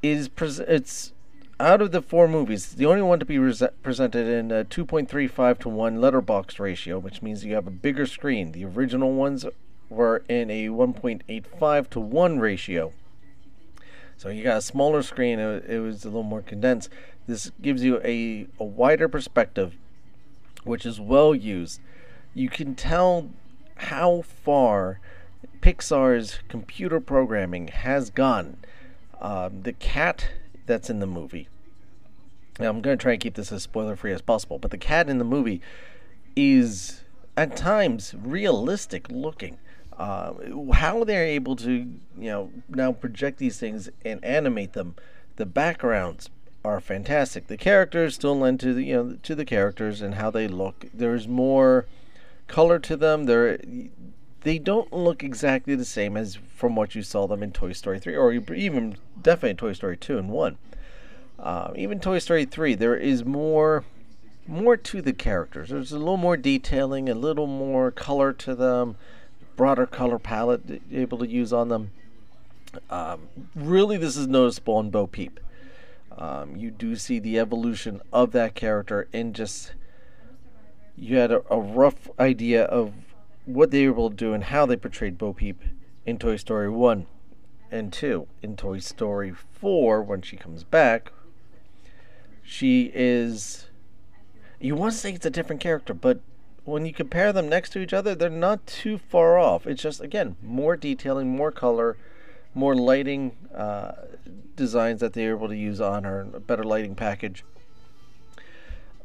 Is 0.02 0.28
pres- 0.28 0.60
it's 0.60 1.14
out 1.58 1.80
of 1.80 1.92
the 1.92 2.02
four 2.02 2.28
movies, 2.28 2.74
the 2.74 2.86
only 2.86 3.02
one 3.02 3.18
to 3.18 3.24
be 3.24 3.38
re- 3.38 3.54
presented 3.82 4.26
in 4.26 4.50
a 4.50 4.64
2.35 4.64 5.58
to 5.60 5.68
1 5.68 6.00
letterbox 6.00 6.58
ratio, 6.58 6.98
which 6.98 7.22
means 7.22 7.44
you 7.44 7.54
have 7.54 7.66
a 7.66 7.70
bigger 7.70 8.06
screen. 8.06 8.52
The 8.52 8.64
original 8.64 9.12
ones 9.12 9.46
were 9.88 10.22
in 10.28 10.50
a 10.50 10.68
1.85 10.68 11.90
to 11.90 12.00
1 12.00 12.38
ratio. 12.38 12.92
So 14.18 14.28
you 14.28 14.42
got 14.42 14.58
a 14.58 14.62
smaller 14.62 15.02
screen, 15.02 15.38
it, 15.38 15.78
was 15.78 16.04
a 16.04 16.08
little 16.08 16.22
more 16.22 16.42
condensed. 16.42 16.90
This 17.26 17.50
gives 17.60 17.82
you 17.82 18.00
a, 18.02 18.46
a 18.58 18.64
wider 18.64 19.08
perspective, 19.08 19.76
which 20.64 20.86
is 20.86 21.00
well 21.00 21.34
used. 21.34 21.80
You 22.34 22.48
can 22.48 22.74
tell 22.74 23.30
how 23.76 24.22
far 24.22 25.00
Pixar's 25.60 26.38
computer 26.48 27.00
programming 27.00 27.68
has 27.68 28.10
gone. 28.10 28.58
Um, 29.20 29.62
the 29.62 29.72
cat 29.72 30.30
that's 30.66 30.90
in 30.90 31.00
the 31.00 31.06
movie. 31.06 31.48
Now, 32.58 32.70
I'm 32.70 32.80
going 32.80 32.96
to 32.96 33.02
try 33.02 33.12
and 33.12 33.20
keep 33.20 33.34
this 33.34 33.52
as 33.52 33.62
spoiler 33.62 33.96
free 33.96 34.12
as 34.12 34.22
possible, 34.22 34.58
but 34.58 34.70
the 34.70 34.78
cat 34.78 35.08
in 35.08 35.18
the 35.18 35.24
movie 35.24 35.60
is 36.34 37.02
at 37.36 37.56
times 37.56 38.14
realistic 38.18 39.10
looking. 39.10 39.58
Uh, 39.98 40.34
how 40.74 41.04
they're 41.04 41.24
able 41.24 41.56
to, 41.56 41.70
you 41.70 42.30
know, 42.30 42.50
now 42.68 42.92
project 42.92 43.38
these 43.38 43.58
things 43.58 43.88
and 44.04 44.22
animate 44.24 44.74
them, 44.74 44.94
the 45.36 45.46
backgrounds 45.46 46.28
are 46.64 46.80
fantastic. 46.80 47.46
The 47.46 47.56
characters 47.56 48.14
still 48.14 48.38
lend 48.38 48.60
to 48.60 48.74
the, 48.74 48.84
you 48.84 48.94
know, 48.94 49.18
to 49.22 49.34
the 49.34 49.44
characters 49.44 50.02
and 50.02 50.16
how 50.16 50.30
they 50.30 50.48
look. 50.48 50.86
There's 50.92 51.28
more 51.28 51.86
color 52.46 52.78
to 52.80 52.96
them. 52.96 53.24
They're 53.24 53.58
they 54.46 54.60
don't 54.60 54.92
look 54.92 55.24
exactly 55.24 55.74
the 55.74 55.84
same 55.84 56.16
as 56.16 56.36
from 56.36 56.76
what 56.76 56.94
you 56.94 57.02
saw 57.02 57.26
them 57.26 57.42
in 57.42 57.50
Toy 57.50 57.72
Story 57.72 57.98
3, 57.98 58.14
or 58.14 58.32
even 58.32 58.96
definitely 59.20 59.54
Toy 59.54 59.72
Story 59.72 59.96
2 59.96 60.18
and 60.18 60.28
1. 60.28 60.58
Uh, 61.40 61.72
even 61.74 61.98
Toy 61.98 62.20
Story 62.20 62.44
3, 62.44 62.76
there 62.76 62.94
is 62.94 63.24
more 63.24 63.84
more 64.46 64.76
to 64.76 65.02
the 65.02 65.12
characters. 65.12 65.70
There's 65.70 65.90
a 65.90 65.98
little 65.98 66.16
more 66.16 66.36
detailing, 66.36 67.08
a 67.08 67.14
little 67.16 67.48
more 67.48 67.90
color 67.90 68.32
to 68.34 68.54
them, 68.54 68.94
broader 69.56 69.84
color 69.84 70.20
palette 70.20 70.80
able 70.92 71.18
to 71.18 71.26
use 71.26 71.52
on 71.52 71.68
them. 71.68 71.90
Um, 72.88 73.28
really, 73.56 73.96
this 73.96 74.16
is 74.16 74.28
noticeable 74.28 74.78
in 74.78 74.90
Bo 74.90 75.08
Peep. 75.08 75.40
Um, 76.16 76.54
you 76.54 76.70
do 76.70 76.94
see 76.94 77.18
the 77.18 77.40
evolution 77.40 78.00
of 78.12 78.30
that 78.30 78.54
character 78.54 79.08
in 79.12 79.32
just 79.32 79.72
you 80.96 81.16
had 81.16 81.32
a, 81.32 81.42
a 81.50 81.58
rough 81.58 82.08
idea 82.20 82.62
of 82.62 82.92
what 83.46 83.70
they 83.70 83.86
were 83.86 83.92
able 83.92 84.10
to 84.10 84.16
do 84.16 84.34
and 84.34 84.44
how 84.44 84.66
they 84.66 84.76
portrayed 84.76 85.16
Bo 85.16 85.32
Peep 85.32 85.62
in 86.04 86.18
Toy 86.18 86.36
Story 86.36 86.68
1 86.68 87.06
and 87.70 87.92
2. 87.92 88.26
In 88.42 88.56
Toy 88.56 88.80
Story 88.80 89.32
4, 89.32 90.02
when 90.02 90.20
she 90.20 90.36
comes 90.36 90.64
back, 90.64 91.12
she 92.42 92.90
is. 92.94 93.66
You 94.60 94.74
want 94.74 94.92
to 94.92 94.98
say 94.98 95.12
it's 95.12 95.26
a 95.26 95.30
different 95.30 95.60
character, 95.60 95.94
but 95.94 96.20
when 96.64 96.86
you 96.86 96.92
compare 96.92 97.32
them 97.32 97.48
next 97.48 97.70
to 97.70 97.78
each 97.78 97.92
other, 97.92 98.14
they're 98.14 98.30
not 98.30 98.66
too 98.66 98.98
far 98.98 99.38
off. 99.38 99.66
It's 99.66 99.82
just, 99.82 100.00
again, 100.00 100.36
more 100.42 100.76
detailing, 100.76 101.36
more 101.36 101.52
color, 101.52 101.96
more 102.54 102.74
lighting 102.74 103.36
uh, 103.54 103.92
designs 104.56 105.00
that 105.00 105.12
they're 105.12 105.36
able 105.36 105.48
to 105.48 105.56
use 105.56 105.80
on 105.80 106.04
her, 106.04 106.26
a 106.34 106.40
better 106.40 106.64
lighting 106.64 106.94
package. 106.94 107.44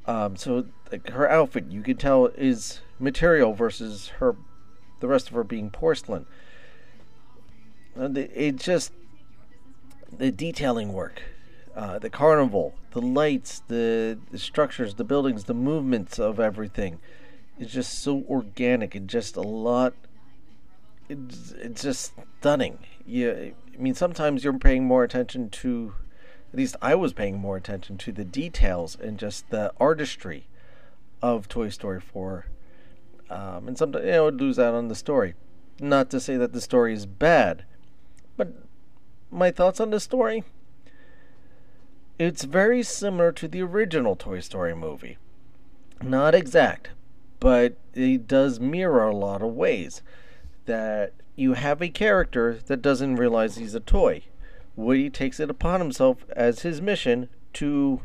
Um, 0.06 0.36
so 0.36 0.66
like 0.92 1.10
her 1.10 1.30
outfit, 1.30 1.66
you 1.70 1.82
can 1.82 1.98
tell 1.98 2.28
is 2.28 2.82
material 3.00 3.54
versus 3.54 4.10
her, 4.20 4.36
the 5.00 5.08
rest 5.08 5.30
of 5.30 5.36
her 5.36 5.44
being 5.44 5.70
porcelain. 5.70 6.26
And 7.96 8.18
it 8.18 8.56
just 8.56 8.94
the 10.18 10.32
detailing 10.32 10.94
work, 10.94 11.22
uh, 11.76 12.00
the 12.00 12.10
carnival, 12.10 12.76
the 12.92 13.02
lights, 13.02 13.62
the, 13.68 14.18
the 14.32 14.40
structures, 14.40 14.96
the 14.96 15.04
buildings, 15.04 15.46
the 15.46 15.54
movements 15.54 16.20
of 16.20 16.40
everything 16.40 17.00
is 17.60 17.72
just 17.72 18.00
so 18.00 18.24
organic 18.30 18.96
and 18.96 19.08
just 19.08 19.36
a 19.36 19.42
lot. 19.42 19.94
It's, 21.10 21.52
it's 21.52 21.82
just 21.82 22.14
stunning. 22.40 22.80
Yeah, 23.06 23.32
I 23.32 23.78
mean 23.78 23.94
sometimes 23.94 24.44
you're 24.44 24.58
paying 24.58 24.86
more 24.86 25.04
attention 25.04 25.50
to 25.50 25.94
at 26.52 26.58
least 26.58 26.76
I 26.82 26.96
was 26.96 27.14
paying 27.14 27.40
more 27.40 27.56
attention 27.56 27.98
to 28.00 28.12
the 28.12 28.26
details 28.26 28.98
and 29.00 29.18
just 29.18 29.50
the 29.50 29.72
artistry 29.80 30.48
of 31.22 31.48
Toy 31.48 31.70
Story 31.70 32.02
4. 32.02 32.46
Um, 33.30 33.70
and 33.70 33.78
sometimes 33.78 34.06
you 34.06 34.12
know, 34.12 34.18
I 34.18 34.26
would 34.26 34.42
lose 34.42 34.60
out 34.60 34.74
on 34.74 34.90
the 34.90 34.96
story. 34.96 35.36
Not 35.80 36.10
to 36.10 36.20
say 36.20 36.36
that 36.36 36.52
the 36.52 36.60
story 36.60 36.94
is 36.94 37.06
bad, 37.06 37.64
but 38.36 38.54
my 39.32 39.50
thoughts 39.50 39.80
on 39.80 39.92
the 39.92 40.00
story? 40.00 40.44
It's 42.20 42.44
very 42.44 42.84
similar 42.84 43.32
to 43.32 43.48
the 43.48 43.62
original 43.62 44.16
Toy 44.16 44.42
Story 44.42 44.76
movie. 44.76 45.18
Not 46.04 46.36
exact, 46.36 46.90
but 47.40 47.78
it 47.94 48.28
does 48.28 48.60
mirror 48.60 49.06
a 49.06 49.16
lot 49.16 49.42
of 49.42 49.54
ways. 49.54 50.02
That 50.66 51.14
you 51.36 51.54
have 51.54 51.82
a 51.82 51.90
character 51.90 52.60
that 52.68 52.82
doesn't 52.82 53.16
realize 53.16 53.56
he's 53.56 53.74
a 53.74 53.80
toy. 53.80 54.24
Woody 54.76 55.10
takes 55.10 55.40
it 55.40 55.50
upon 55.50 55.80
himself 55.80 56.26
as 56.36 56.62
his 56.62 56.82
mission 56.82 57.30
to 57.54 58.02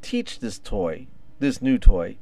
teach 0.00 0.38
this 0.38 0.58
toy, 0.58 1.08
this 1.38 1.60
new 1.60 1.78
toy, 1.78 2.18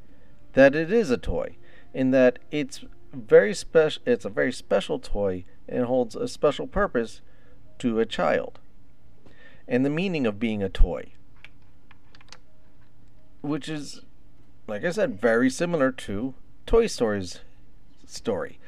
that 0.53 0.75
it 0.75 0.91
is 0.91 1.11
a 1.11 1.17
toy, 1.17 1.57
and 1.93 2.13
that 2.13 2.39
it's 2.51 2.83
very 3.13 3.53
special. 3.53 4.01
It's 4.05 4.25
a 4.25 4.29
very 4.29 4.51
special 4.51 4.99
toy 4.99 5.45
and 5.67 5.85
holds 5.85 6.15
a 6.15 6.27
special 6.27 6.67
purpose 6.67 7.21
to 7.79 7.99
a 7.99 8.05
child, 8.05 8.59
and 9.67 9.85
the 9.85 9.89
meaning 9.89 10.25
of 10.25 10.39
being 10.39 10.63
a 10.63 10.69
toy, 10.69 11.13
which 13.41 13.69
is, 13.69 14.01
like 14.67 14.83
I 14.83 14.91
said, 14.91 15.21
very 15.21 15.49
similar 15.49 15.91
to 15.91 16.33
Toy 16.65 16.87
Story's 16.87 17.41
story. 18.05 18.59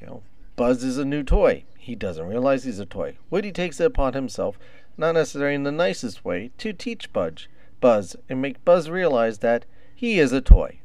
You 0.00 0.06
know, 0.06 0.22
Buzz 0.56 0.82
is 0.82 0.98
a 0.98 1.04
new 1.04 1.22
toy. 1.22 1.64
He 1.82 1.96
doesn't 1.96 2.28
realize 2.28 2.62
he's 2.62 2.78
a 2.78 2.86
toy. 2.86 3.16
Woody 3.28 3.50
takes 3.50 3.80
it 3.80 3.86
upon 3.86 4.14
himself, 4.14 4.56
not 4.96 5.16
necessarily 5.16 5.56
in 5.56 5.64
the 5.64 5.72
nicest 5.72 6.24
way, 6.24 6.52
to 6.58 6.72
teach 6.72 7.12
Budge, 7.12 7.50
Buzz 7.80 8.14
and 8.28 8.40
make 8.40 8.64
Buzz 8.64 8.88
realize 8.88 9.38
that 9.38 9.64
he 9.92 10.20
is 10.20 10.30
a 10.30 10.40
toy. 10.40 10.78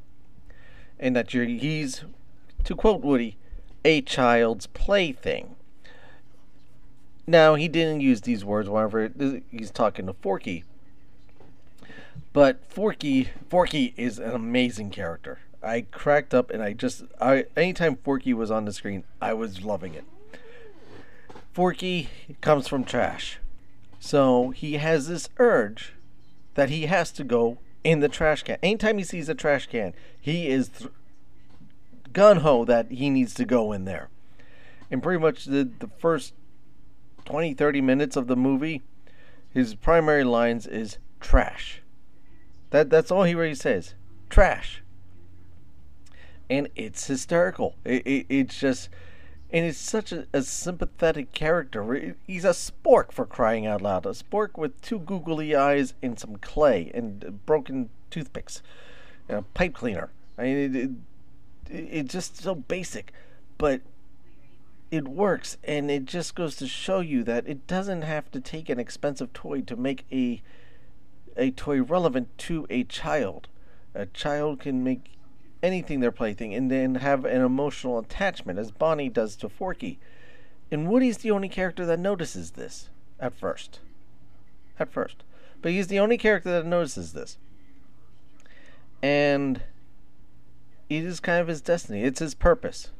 And 0.99 1.15
that 1.15 1.31
he's, 1.31 2.03
to 2.63 2.75
quote 2.75 3.03
Woody, 3.03 3.37
a 3.85 4.01
child's 4.01 4.65
plaything. 4.65 5.55
Now, 7.27 7.53
he 7.53 7.67
didn't 7.67 8.01
use 8.01 8.21
these 8.21 8.43
words 8.43 8.67
whenever 8.67 9.11
he's 9.51 9.69
talking 9.69 10.07
to 10.07 10.13
Forky. 10.13 10.63
But 12.33 12.65
Forky, 12.67 13.29
Forky 13.49 13.93
is 13.97 14.17
an 14.17 14.31
amazing 14.31 14.89
character. 14.89 15.41
I 15.61 15.81
cracked 15.81 16.33
up 16.33 16.49
and 16.49 16.63
I 16.63 16.73
just 16.73 17.03
I 17.21 17.45
anytime 17.55 17.97
Forky 17.97 18.33
was 18.33 18.49
on 18.49 18.65
the 18.65 18.73
screen, 18.73 19.03
I 19.21 19.33
was 19.33 19.63
loving 19.63 19.93
it. 19.93 20.05
Forky 21.57 22.07
comes 22.39 22.67
from 22.67 22.83
trash. 22.83 23.39
So 23.99 24.51
he 24.51 24.73
has 24.73 25.07
this 25.07 25.27
urge 25.39 25.93
that 26.53 26.69
he 26.69 26.85
has 26.85 27.11
to 27.13 27.23
go 27.23 27.57
in 27.83 27.99
the 27.99 28.07
trash 28.07 28.43
can. 28.43 28.59
Anytime 28.61 28.99
he 28.99 29.03
sees 29.03 29.27
a 29.27 29.33
trash 29.33 29.65
can, 29.65 29.95
he 30.21 30.49
is 30.49 30.69
th- 30.69 30.91
gun 32.13 32.41
ho 32.41 32.63
that 32.65 32.91
he 32.91 33.09
needs 33.09 33.33
to 33.33 33.43
go 33.43 33.71
in 33.71 33.85
there. 33.85 34.09
And 34.91 35.01
pretty 35.01 35.19
much 35.19 35.45
the, 35.45 35.67
the 35.79 35.89
first 35.97 36.35
20, 37.25 37.55
30 37.55 37.81
minutes 37.81 38.15
of 38.15 38.27
the 38.27 38.35
movie, 38.35 38.83
his 39.49 39.73
primary 39.73 40.23
lines 40.23 40.67
is 40.67 40.99
trash. 41.19 41.81
That 42.69 42.91
that's 42.91 43.09
all 43.09 43.23
he 43.23 43.33
really 43.33 43.55
says. 43.55 43.95
Trash. 44.29 44.83
And 46.51 46.69
it's 46.75 47.07
hysterical. 47.07 47.73
It, 47.83 48.05
it, 48.05 48.25
it's 48.29 48.59
just 48.59 48.89
and 49.51 49.65
he's 49.65 49.77
such 49.77 50.11
a, 50.11 50.27
a, 50.33 50.41
sympathetic 50.41 51.31
character. 51.31 52.15
He's 52.25 52.45
a 52.45 52.49
spork 52.49 53.11
for 53.11 53.25
crying 53.25 53.65
out 53.65 53.81
loud. 53.81 54.05
A 54.05 54.09
spork 54.09 54.57
with 54.57 54.81
two 54.81 54.99
googly 54.99 55.55
eyes 55.55 55.93
and 56.01 56.19
some 56.19 56.35
clay 56.37 56.91
and 56.93 57.23
uh, 57.23 57.29
broken 57.29 57.89
toothpicks, 58.09 58.61
a 59.29 59.41
pipe 59.41 59.73
cleaner. 59.73 60.09
I 60.37 60.43
mean, 60.43 60.75
it, 60.75 60.75
it, 60.75 60.91
it's 61.69 62.13
just 62.13 62.37
so 62.37 62.55
basic, 62.55 63.13
but 63.57 63.81
it 64.91 65.07
works, 65.07 65.57
and 65.63 65.89
it 65.91 66.05
just 66.05 66.35
goes 66.35 66.55
to 66.57 66.67
show 66.67 66.99
you 66.99 67.23
that 67.23 67.47
it 67.47 67.67
doesn't 67.67 68.03
have 68.03 68.31
to 68.31 68.39
take 68.39 68.69
an 68.69 68.79
expensive 68.79 69.33
toy 69.33 69.61
to 69.61 69.75
make 69.75 70.05
a 70.11 70.41
a 71.35 71.51
toy 71.51 71.81
relevant 71.81 72.35
to 72.37 72.65
a 72.69 72.83
child. 72.83 73.47
A 73.93 74.07
child 74.07 74.59
can 74.59 74.83
make 74.83 75.16
anything 75.63 75.99
their 75.99 76.11
plaything 76.11 76.53
and 76.53 76.69
then 76.69 76.95
have 76.95 77.25
an 77.25 77.41
emotional 77.41 77.99
attachment, 77.99 78.59
as 78.59 78.71
Bonnie 78.71 79.09
does 79.09 79.35
to 79.37 79.49
Forky. 79.49 79.99
And 80.71 80.87
Woody's 80.87 81.17
the 81.17 81.31
only 81.31 81.49
character 81.49 81.85
that 81.85 81.99
notices 81.99 82.51
this 82.51 82.89
at 83.19 83.37
first. 83.37 83.79
At 84.79 84.91
first. 84.91 85.23
But 85.61 85.71
he's 85.71 85.87
the 85.87 85.99
only 85.99 86.17
character 86.17 86.51
that 86.51 86.65
notices 86.65 87.13
this. 87.13 87.37
And 89.01 89.61
it 90.89 91.03
is 91.03 91.19
kind 91.19 91.41
of 91.41 91.47
his 91.47 91.61
destiny, 91.61 92.03
it's 92.03 92.19
his 92.19 92.33
purpose, 92.33 92.91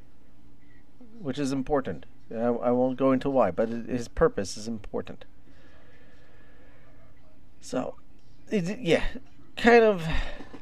which 1.20 1.40
is 1.40 1.52
important. 1.52 2.06
I, 2.32 2.46
I 2.46 2.72
won't 2.72 2.98
go 2.98 3.12
into 3.12 3.30
why, 3.30 3.52
but 3.52 3.70
his 3.70 4.08
purpose 4.08 4.58
is 4.58 4.68
important. 4.68 5.26
So, 7.62 7.96
it, 8.50 8.80
yeah, 8.80 9.04
kind 9.56 9.84
of 9.84 10.06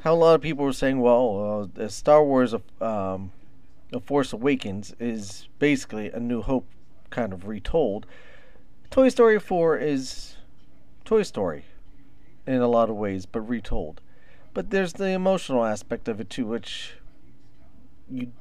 how 0.05 0.13
a 0.13 0.15
lot 0.15 0.35
of 0.35 0.41
people 0.41 0.63
were 0.63 0.71
saying, 0.71 1.01
well, 1.01 1.67
uh, 1.79 1.87
Star 1.87 2.23
Wars, 2.23 2.53
um, 2.79 3.31
The 3.89 3.99
Force 3.99 4.33
Awakens 4.33 4.93
is 4.99 5.49
basically 5.57 6.11
a 6.11 6.19
New 6.19 6.43
Hope 6.43 6.67
kind 7.09 7.33
of 7.33 7.47
retold. 7.47 8.05
Toy 8.91 9.09
Story 9.09 9.39
4 9.39 9.79
is 9.79 10.37
Toy 11.05 11.23
Story 11.23 11.65
in 12.45 12.61
a 12.61 12.67
lot 12.67 12.91
of 12.91 12.95
ways, 12.95 13.25
but 13.25 13.41
retold. 13.41 13.99
But 14.53 14.69
there's 14.69 14.93
the 14.93 15.09
emotional 15.09 15.65
aspect 15.65 16.07
of 16.07 16.21
it 16.21 16.29
too, 16.29 16.45
which 16.45 16.93
you. 18.07 18.31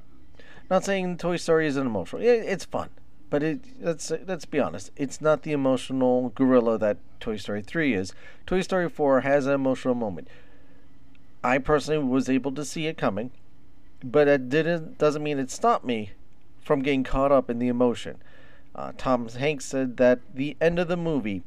Not 0.68 0.84
saying 0.84 1.16
Toy 1.16 1.38
Story 1.38 1.66
isn't 1.66 1.86
emotional. 1.86 2.22
it's 2.22 2.66
fun, 2.66 2.90
but 3.30 3.42
it 3.42 3.60
let's 3.80 4.12
let's 4.26 4.44
be 4.44 4.60
honest. 4.60 4.90
It's 4.96 5.20
not 5.20 5.42
the 5.42 5.52
emotional 5.52 6.28
gorilla 6.34 6.78
that 6.78 6.98
Toy 7.20 7.36
Story 7.36 7.62
3 7.62 7.94
is. 7.94 8.12
Toy 8.46 8.60
Story 8.60 8.88
4 8.88 9.22
has 9.22 9.46
an 9.46 9.54
emotional 9.54 9.94
moment. 9.94 10.28
I 11.44 11.58
personally 11.58 12.02
was 12.02 12.30
able 12.30 12.52
to 12.52 12.64
see 12.64 12.86
it 12.86 12.96
coming, 12.96 13.30
but 14.02 14.26
it 14.28 14.48
didn't 14.48 14.96
doesn't 14.96 15.22
mean 15.22 15.38
it 15.38 15.50
stopped 15.50 15.84
me 15.84 16.12
from 16.62 16.80
getting 16.80 17.04
caught 17.04 17.30
up 17.30 17.50
in 17.50 17.58
the 17.58 17.68
emotion. 17.68 18.16
Uh, 18.74 18.92
Tom 18.96 19.28
Hanks 19.28 19.66
said 19.66 19.98
that 19.98 20.20
the 20.34 20.56
end 20.58 20.78
of 20.78 20.88
the 20.88 20.96
movie, 20.96 21.42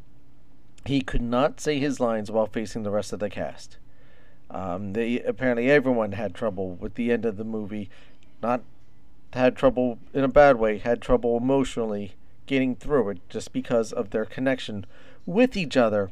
he 0.85 1.01
could 1.01 1.23
not 1.23 1.59
say 1.59 1.79
his 1.79 1.99
lines 1.99 2.29
while 2.29 2.45
facing 2.45 2.83
the 2.83 2.91
rest 2.91 3.11
of 3.11 3.19
the 3.19 3.29
cast. 3.29 3.77
Um, 4.51 4.93
they 4.93 5.19
apparently 5.21 5.69
everyone 5.71 6.11
had 6.11 6.35
trouble 6.35 6.75
with 6.75 6.93
the 6.93 7.11
end 7.11 7.25
of 7.25 7.37
the 7.37 7.43
movie, 7.43 7.89
not 8.41 8.61
had 9.33 9.55
trouble 9.55 9.97
in 10.13 10.23
a 10.23 10.29
bad 10.29 10.57
way, 10.57 10.77
had 10.77 11.01
trouble 11.01 11.35
emotionally 11.35 12.13
getting 12.45 12.75
through 12.75 13.09
it 13.09 13.29
just 13.29 13.51
because 13.51 13.91
of 13.91 14.11
their 14.11 14.25
connection 14.25 14.85
with 15.25 15.57
each 15.57 15.75
other 15.75 16.11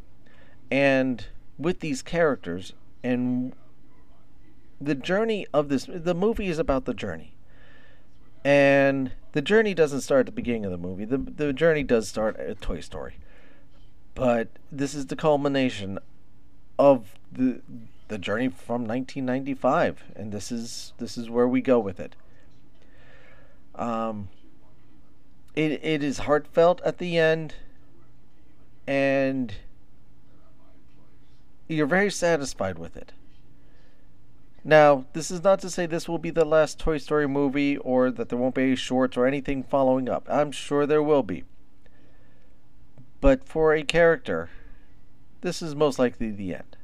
and 0.71 1.27
with 1.59 1.81
these 1.81 2.01
characters 2.01 2.73
and 3.03 3.53
the 4.79 4.95
journey 4.95 5.45
of 5.53 5.69
this 5.69 5.87
the 5.87 6.13
movie 6.13 6.47
is 6.47 6.59
about 6.59 6.85
the 6.85 6.93
journey. 6.93 7.35
And 8.43 9.11
the 9.31 9.41
journey 9.41 9.73
doesn't 9.73 10.01
start 10.01 10.21
at 10.21 10.25
the 10.27 10.31
beginning 10.31 10.65
of 10.65 10.71
the 10.71 10.77
movie. 10.77 11.05
The, 11.05 11.17
the 11.17 11.51
journey 11.51 11.81
does 11.81 12.07
start 12.07 12.37
at 12.37 12.61
toy 12.61 12.79
story. 12.79 13.17
But 14.13 14.49
this 14.71 14.93
is 14.93 15.07
the 15.07 15.15
culmination 15.15 15.99
of 16.77 17.15
the 17.31 17.61
the 18.07 18.17
journey 18.19 18.49
from 18.49 18.85
1995 18.85 20.03
and 20.15 20.31
this 20.31 20.51
is 20.51 20.93
this 20.99 21.17
is 21.17 21.29
where 21.29 21.47
we 21.47 21.61
go 21.61 21.79
with 21.79 21.99
it. 21.99 22.15
Um 23.73 24.29
it 25.55 25.83
it 25.83 26.03
is 26.03 26.19
heartfelt 26.19 26.81
at 26.81 26.97
the 26.97 27.17
end. 27.17 27.55
And 28.85 29.55
you're 31.67 31.87
very 31.87 32.11
satisfied 32.11 32.77
with 32.77 32.95
it 32.95 33.13
now, 34.67 35.05
this 35.13 35.29
is 35.29 35.43
not 35.43 35.59
to 35.59 35.69
say 35.69 35.85
this 35.85 36.09
will 36.09 36.17
be 36.17 36.31
the 36.31 36.43
last 36.43 36.79
Toy 36.79 36.97
Story 36.97 37.27
movie 37.27 37.77
or 37.77 38.09
that 38.09 38.29
there 38.29 38.39
won't 38.39 38.55
be 38.55 38.63
any 38.63 38.75
shorts 38.75 39.15
or 39.15 39.27
anything 39.27 39.61
following 39.61 40.09
up. 40.09 40.25
I'm 40.27 40.51
sure 40.51 40.87
there 40.87 41.03
will 41.03 41.21
be. 41.21 41.43
But 43.21 43.47
for 43.47 43.75
a 43.75 43.83
character, 43.83 44.49
this 45.41 45.61
is 45.61 45.75
most 45.75 45.99
likely 45.99 46.31
the 46.31 46.55
end. 46.55 46.77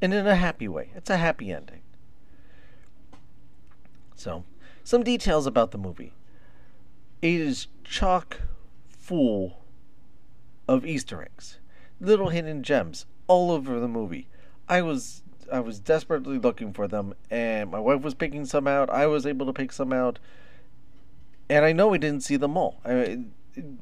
And 0.00 0.14
in 0.14 0.26
a 0.26 0.34
happy 0.34 0.66
way. 0.66 0.92
It's 0.94 1.10
a 1.10 1.18
happy 1.18 1.52
ending. 1.52 1.82
So, 4.14 4.44
some 4.82 5.02
details 5.02 5.46
about 5.46 5.72
the 5.72 5.78
movie. 5.78 6.14
It 7.20 7.34
is 7.34 7.66
chock 7.84 8.40
full 8.88 9.62
of 10.66 10.86
Easter 10.86 11.20
eggs, 11.20 11.58
little 12.00 12.30
hidden 12.30 12.62
gems 12.62 13.04
all 13.26 13.50
over 13.50 13.78
the 13.78 13.88
movie. 13.88 14.28
I 14.70 14.80
was 14.80 15.22
I 15.52 15.60
was 15.60 15.78
desperately 15.78 16.38
looking 16.38 16.72
for 16.72 16.88
them, 16.88 17.14
and 17.30 17.70
my 17.70 17.80
wife 17.80 18.02
was 18.02 18.14
picking 18.14 18.44
some 18.44 18.66
out. 18.66 18.90
I 18.90 19.06
was 19.06 19.26
able 19.26 19.46
to 19.46 19.52
pick 19.52 19.72
some 19.72 19.92
out, 19.92 20.18
and 21.48 21.64
I 21.64 21.72
know 21.72 21.88
we 21.88 21.98
didn't 21.98 22.22
see 22.22 22.36
them 22.36 22.56
all. 22.56 22.80
I, 22.84 23.24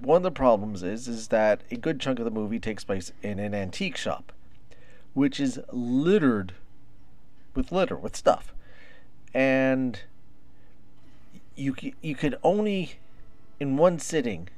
one 0.00 0.18
of 0.18 0.22
the 0.22 0.30
problems 0.30 0.82
is 0.82 1.08
is 1.08 1.28
that 1.28 1.62
a 1.70 1.76
good 1.76 2.00
chunk 2.00 2.18
of 2.18 2.24
the 2.24 2.30
movie 2.30 2.60
takes 2.60 2.84
place 2.84 3.12
in 3.22 3.38
an 3.38 3.54
antique 3.54 3.96
shop, 3.96 4.32
which 5.14 5.40
is 5.40 5.60
littered 5.72 6.54
with 7.54 7.72
litter 7.72 7.96
with 7.96 8.16
stuff, 8.16 8.54
and 9.32 10.00
you 11.56 11.74
you 12.02 12.14
could 12.14 12.36
only 12.42 12.98
in 13.60 13.76
one 13.76 13.98
sitting 13.98 14.48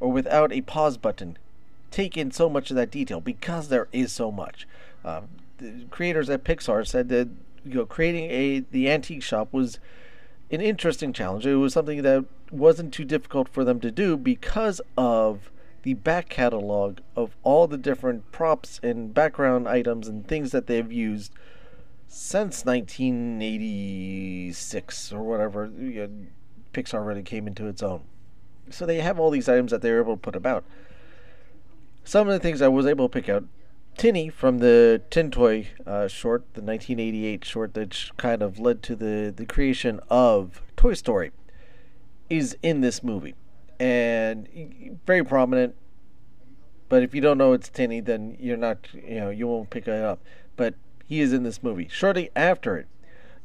or 0.00 0.10
without 0.10 0.52
a 0.52 0.60
pause 0.62 0.96
button 0.96 1.36
take 1.90 2.16
in 2.16 2.30
so 2.30 2.48
much 2.48 2.70
of 2.70 2.76
that 2.76 2.90
detail 2.90 3.20
because 3.20 3.68
there 3.68 3.88
is 3.92 4.12
so 4.12 4.30
much. 4.30 4.66
Um, 5.04 5.28
the 5.58 5.84
creators 5.90 6.30
at 6.30 6.44
Pixar 6.44 6.86
said 6.86 7.08
that 7.10 7.28
you 7.64 7.74
know 7.74 7.86
creating 7.86 8.30
a 8.30 8.60
the 8.70 8.90
antique 8.90 9.22
shop 9.22 9.52
was 9.52 9.78
an 10.50 10.60
interesting 10.60 11.12
challenge. 11.12 11.46
It 11.46 11.56
was 11.56 11.74
something 11.74 12.02
that 12.02 12.24
wasn't 12.50 12.94
too 12.94 13.04
difficult 13.04 13.48
for 13.48 13.64
them 13.64 13.80
to 13.80 13.90
do 13.90 14.16
because 14.16 14.80
of 14.96 15.50
the 15.82 15.94
back 15.94 16.28
catalog 16.28 16.98
of 17.14 17.36
all 17.42 17.66
the 17.66 17.76
different 17.76 18.30
props 18.32 18.80
and 18.82 19.12
background 19.12 19.68
items 19.68 20.08
and 20.08 20.26
things 20.26 20.50
that 20.52 20.66
they've 20.66 20.90
used 20.90 21.30
since 22.06 22.64
1986 22.64 25.12
or 25.12 25.22
whatever 25.22 25.70
you 25.78 26.00
know, 26.00 26.08
Pixar 26.72 27.06
really 27.06 27.22
came 27.22 27.46
into 27.46 27.66
its 27.66 27.82
own. 27.82 28.04
So 28.70 28.86
they 28.86 29.00
have 29.00 29.18
all 29.18 29.30
these 29.30 29.48
items 29.48 29.70
that 29.70 29.82
they 29.82 29.90
were 29.90 30.00
able 30.00 30.16
to 30.16 30.20
put 30.20 30.36
about. 30.36 30.64
Some 32.04 32.26
of 32.26 32.32
the 32.32 32.40
things 32.40 32.62
I 32.62 32.68
was 32.68 32.86
able 32.86 33.08
to 33.08 33.12
pick 33.12 33.28
out 33.28 33.44
Tinny 33.98 34.28
from 34.28 34.58
the 34.58 35.02
Tin 35.10 35.32
Toy 35.32 35.66
uh, 35.84 36.06
short, 36.06 36.42
the 36.54 36.62
1988 36.62 37.44
short 37.44 37.74
that 37.74 38.10
kind 38.16 38.42
of 38.42 38.60
led 38.60 38.80
to 38.84 38.94
the, 38.94 39.34
the 39.36 39.44
creation 39.44 39.98
of 40.08 40.62
Toy 40.76 40.94
Story, 40.94 41.32
is 42.30 42.56
in 42.62 42.80
this 42.80 43.02
movie. 43.02 43.34
And 43.80 45.00
very 45.04 45.24
prominent. 45.24 45.74
But 46.88 47.02
if 47.02 47.12
you 47.12 47.20
don't 47.20 47.38
know 47.38 47.52
it's 47.52 47.68
Tinny, 47.68 48.00
then 48.00 48.36
you're 48.38 48.56
not, 48.56 48.86
you 48.94 49.16
know, 49.16 49.30
you 49.30 49.48
won't 49.48 49.70
pick 49.70 49.88
it 49.88 50.02
up. 50.04 50.20
But 50.54 50.74
he 51.04 51.20
is 51.20 51.32
in 51.32 51.42
this 51.42 51.60
movie. 51.60 51.88
Shortly 51.90 52.30
after 52.36 52.76
it, 52.76 52.86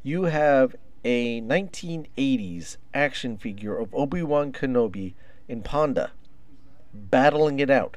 you 0.04 0.24
have 0.24 0.76
a 1.04 1.40
1980s 1.40 2.76
action 2.94 3.38
figure 3.38 3.76
of 3.76 3.92
Obi 3.92 4.22
Wan 4.22 4.52
Kenobi 4.52 5.14
in 5.48 5.62
Ponda 5.62 6.10
battling 6.94 7.58
it 7.58 7.70
out. 7.70 7.96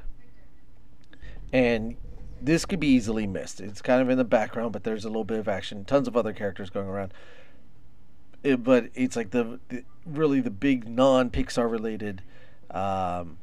And 1.54 1.98
this 2.42 2.66
could 2.66 2.80
be 2.80 2.88
easily 2.88 3.28
missed. 3.28 3.62
It's 3.62 3.82
kind 3.82 4.02
of 4.02 4.10
in 4.10 4.18
the 4.18 4.24
background, 4.24 4.74
but 4.74 4.84
there's 4.84 5.06
a 5.06 5.10
little 5.10 5.24
bit 5.24 5.40
of 5.40 5.48
action. 5.48 5.86
Tons 5.86 6.08
of 6.08 6.16
other 6.16 6.34
characters 6.34 6.70
going 6.70 6.88
around. 6.88 7.14
it, 8.44 8.64
but 8.64 8.90
it's 8.94 9.16
like 9.16 9.32
the, 9.32 9.60
the 9.70 9.84
really 10.06 10.40
the 10.40 10.52
big 10.52 10.88
non 10.88 11.30
Pixar 11.30 11.70
related 11.70 12.22
um, 12.72 13.38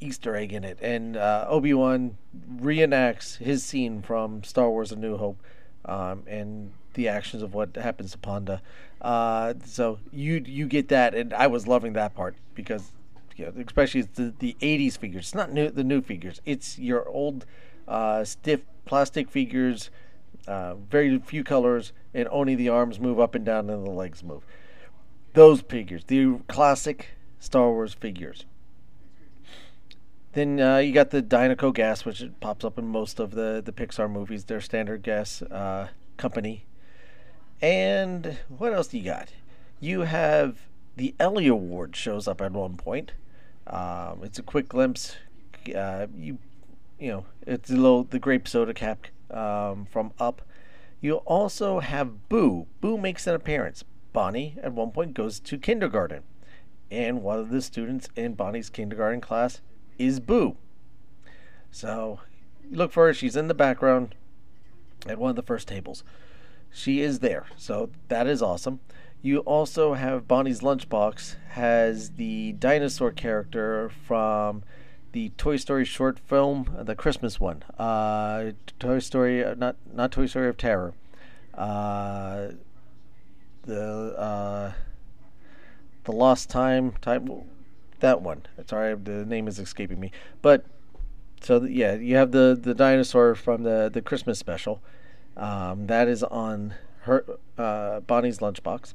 Easter 0.00 0.36
egg 0.36 0.52
in 0.52 0.64
it, 0.64 0.78
and 0.80 1.16
uh, 1.16 1.46
Obi 1.48 1.74
Wan 1.74 2.16
reenacts 2.56 3.38
his 3.38 3.62
scene 3.64 4.02
from 4.02 4.42
Star 4.44 4.70
Wars: 4.70 4.92
A 4.92 4.96
New 4.96 5.16
Hope, 5.16 5.42
um, 5.84 6.22
and 6.26 6.72
the 6.94 7.08
actions 7.08 7.42
of 7.42 7.54
what 7.54 7.76
happens 7.76 8.12
to 8.12 8.18
Ponda. 8.18 8.60
Uh, 9.00 9.54
so 9.64 9.98
you 10.12 10.42
you 10.44 10.66
get 10.66 10.88
that, 10.88 11.14
and 11.14 11.32
I 11.32 11.46
was 11.46 11.66
loving 11.66 11.92
that 11.94 12.14
part 12.14 12.36
because, 12.54 12.92
you 13.36 13.46
know, 13.46 13.52
especially 13.64 14.02
the 14.02 14.34
the 14.38 14.56
'80s 14.60 14.98
figures. 14.98 15.26
It's 15.26 15.34
not 15.34 15.52
new 15.52 15.70
the 15.70 15.84
new 15.84 16.00
figures. 16.00 16.40
It's 16.44 16.78
your 16.78 17.08
old 17.08 17.46
uh, 17.88 18.24
stiff 18.24 18.60
plastic 18.84 19.30
figures, 19.30 19.90
uh, 20.46 20.74
very 20.74 21.18
few 21.18 21.42
colors, 21.42 21.92
and 22.14 22.28
only 22.30 22.54
the 22.54 22.68
arms 22.68 23.00
move 23.00 23.18
up 23.18 23.34
and 23.34 23.44
down 23.44 23.68
and 23.70 23.86
the 23.86 23.90
legs 23.90 24.22
move. 24.22 24.44
Those 25.34 25.60
figures, 25.60 26.04
the 26.04 26.38
classic 26.48 27.10
Star 27.40 27.70
Wars 27.70 27.94
figures. 27.94 28.44
Then 30.32 30.60
uh, 30.60 30.78
you 30.78 30.92
got 30.92 31.10
the 31.10 31.22
Dinoco 31.22 31.72
gas, 31.72 32.04
which 32.04 32.22
pops 32.40 32.64
up 32.64 32.78
in 32.78 32.86
most 32.86 33.18
of 33.18 33.32
the, 33.32 33.62
the 33.64 33.72
Pixar 33.72 34.10
movies, 34.10 34.44
their 34.44 34.60
standard 34.60 35.02
gas 35.02 35.42
uh, 35.42 35.88
company. 36.16 36.64
And 37.60 38.38
what 38.48 38.72
else 38.72 38.88
do 38.88 38.98
you 38.98 39.04
got? 39.04 39.30
You 39.80 40.02
have 40.02 40.58
the 40.96 41.14
Ellie 41.18 41.48
Award 41.48 41.96
shows 41.96 42.28
up 42.28 42.40
at 42.40 42.52
one 42.52 42.76
point. 42.76 43.12
Um, 43.66 44.20
it's 44.22 44.38
a 44.38 44.42
quick 44.42 44.68
glimpse. 44.68 45.16
Uh, 45.74 46.06
you 46.16 46.38
you 46.98 47.10
know, 47.10 47.26
it's 47.46 47.70
little 47.70 48.04
the 48.04 48.18
grape 48.18 48.48
soda 48.48 48.74
cap 48.74 49.06
um, 49.30 49.86
from 49.90 50.12
Up. 50.18 50.42
You 51.00 51.16
also 51.16 51.80
have 51.80 52.28
Boo. 52.28 52.66
Boo 52.80 52.98
makes 52.98 53.26
an 53.26 53.34
appearance. 53.34 53.84
Bonnie 54.12 54.56
at 54.62 54.72
one 54.72 54.90
point 54.90 55.14
goes 55.14 55.38
to 55.40 55.58
kindergarten, 55.58 56.22
and 56.90 57.22
one 57.22 57.38
of 57.38 57.50
the 57.50 57.62
students 57.62 58.08
in 58.16 58.34
Bonnie's 58.34 58.70
kindergarten 58.70 59.20
class 59.20 59.60
is 59.98 60.18
Boo. 60.18 60.56
So 61.70 62.20
look 62.70 62.92
for 62.92 63.06
her. 63.06 63.14
She's 63.14 63.36
in 63.36 63.48
the 63.48 63.54
background 63.54 64.14
at 65.06 65.18
one 65.18 65.30
of 65.30 65.36
the 65.36 65.42
first 65.42 65.68
tables. 65.68 66.02
She 66.70 67.00
is 67.00 67.20
there, 67.20 67.46
so 67.56 67.90
that 68.08 68.26
is 68.26 68.42
awesome. 68.42 68.80
You 69.22 69.38
also 69.40 69.94
have 69.94 70.28
Bonnie's 70.28 70.60
lunchbox 70.60 71.36
has 71.50 72.10
the 72.12 72.52
dinosaur 72.52 73.10
character 73.10 73.90
from 74.04 74.62
the 75.12 75.30
Toy 75.30 75.56
Story 75.56 75.84
short 75.84 76.18
film, 76.18 76.70
the 76.82 76.94
Christmas 76.94 77.40
one. 77.40 77.62
Uh, 77.78 78.52
Toy 78.78 78.98
Story, 78.98 79.44
uh, 79.44 79.54
not 79.54 79.76
not 79.92 80.12
Toy 80.12 80.26
Story 80.26 80.48
of 80.48 80.56
Terror. 80.56 80.94
Uh, 81.54 82.48
the 83.64 84.14
uh, 84.18 84.72
the 86.04 86.12
Lost 86.12 86.50
Time 86.50 86.92
time 87.00 87.28
that 88.00 88.22
one. 88.22 88.42
Sorry, 88.66 88.94
the 88.94 89.24
name 89.24 89.48
is 89.48 89.58
escaping 89.58 90.00
me. 90.00 90.12
But 90.42 90.64
so 91.40 91.62
yeah, 91.62 91.94
you 91.94 92.16
have 92.16 92.32
the 92.32 92.58
the 92.60 92.74
dinosaur 92.74 93.34
from 93.34 93.62
the 93.62 93.90
the 93.92 94.02
Christmas 94.02 94.38
special. 94.38 94.80
Um, 95.36 95.86
that 95.86 96.08
is 96.08 96.22
on 96.22 96.74
her 97.02 97.24
uh, 97.56 98.00
Bonnie's 98.00 98.38
lunchbox. 98.38 98.94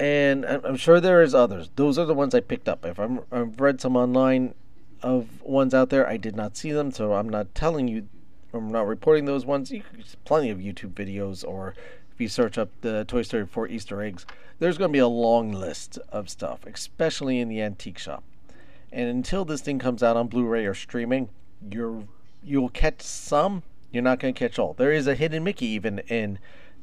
And 0.00 0.46
I'm 0.46 0.76
sure 0.76 0.98
there 0.98 1.22
is 1.22 1.34
others. 1.34 1.68
Those 1.76 1.98
are 1.98 2.06
the 2.06 2.14
ones 2.14 2.34
I 2.34 2.40
picked 2.40 2.70
up. 2.70 2.86
If 2.86 2.98
I'm, 2.98 3.20
I've 3.30 3.60
read 3.60 3.82
some 3.82 3.96
online 3.96 4.54
of 5.02 5.42
ones 5.42 5.74
out 5.74 5.90
there, 5.90 6.08
I 6.08 6.16
did 6.16 6.34
not 6.34 6.56
see 6.56 6.72
them, 6.72 6.90
so 6.90 7.12
I'm 7.12 7.28
not 7.28 7.54
telling 7.54 7.86
you. 7.86 8.08
I'm 8.54 8.72
not 8.72 8.86
reporting 8.86 9.26
those 9.26 9.44
ones. 9.44 9.70
You, 9.70 9.82
there's 9.92 10.16
plenty 10.24 10.48
of 10.48 10.58
YouTube 10.58 10.94
videos, 10.94 11.46
or 11.46 11.74
if 12.12 12.18
you 12.18 12.28
search 12.28 12.56
up 12.56 12.70
the 12.80 13.04
Toy 13.04 13.20
Story 13.20 13.44
4 13.46 13.68
Easter 13.68 14.00
eggs, 14.00 14.24
there's 14.58 14.78
going 14.78 14.88
to 14.88 14.92
be 14.92 14.98
a 14.98 15.06
long 15.06 15.52
list 15.52 15.98
of 16.08 16.30
stuff, 16.30 16.64
especially 16.64 17.38
in 17.38 17.50
the 17.50 17.60
antique 17.60 17.98
shop. 17.98 18.24
And 18.90 19.08
until 19.08 19.44
this 19.44 19.60
thing 19.60 19.78
comes 19.78 20.02
out 20.02 20.16
on 20.16 20.28
Blu-ray 20.28 20.64
or 20.64 20.74
streaming, 20.74 21.28
you're 21.70 22.04
you'll 22.42 22.70
catch 22.70 23.02
some. 23.02 23.62
You're 23.92 24.02
not 24.02 24.18
going 24.18 24.32
to 24.32 24.38
catch 24.38 24.58
all. 24.58 24.72
There 24.72 24.92
is 24.92 25.06
a 25.06 25.14
hidden 25.14 25.44
Mickey 25.44 25.66
even 25.66 25.98
in 26.08 26.38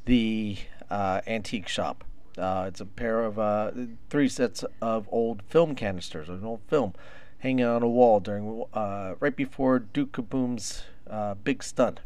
the 0.05 0.57
uh, 0.91 1.21
antique 1.25 1.67
shop. 1.67 2.03
Uh, 2.37 2.65
it's 2.67 2.81
a 2.81 2.85
pair 2.85 3.23
of 3.23 3.39
uh, 3.39 3.71
three 4.09 4.29
sets 4.29 4.63
of 4.81 5.07
old 5.11 5.41
film 5.49 5.75
canisters, 5.75 6.29
an 6.29 6.43
old 6.43 6.61
film, 6.67 6.93
hanging 7.39 7.65
on 7.65 7.81
a 7.81 7.87
wall 7.87 8.19
during 8.19 8.63
uh, 8.73 9.15
right 9.19 9.35
before 9.35 9.79
Duke 9.79 10.11
Kaboom's 10.11 10.83
uh, 11.09 11.33
big 11.35 11.63
stunt. 11.63 11.99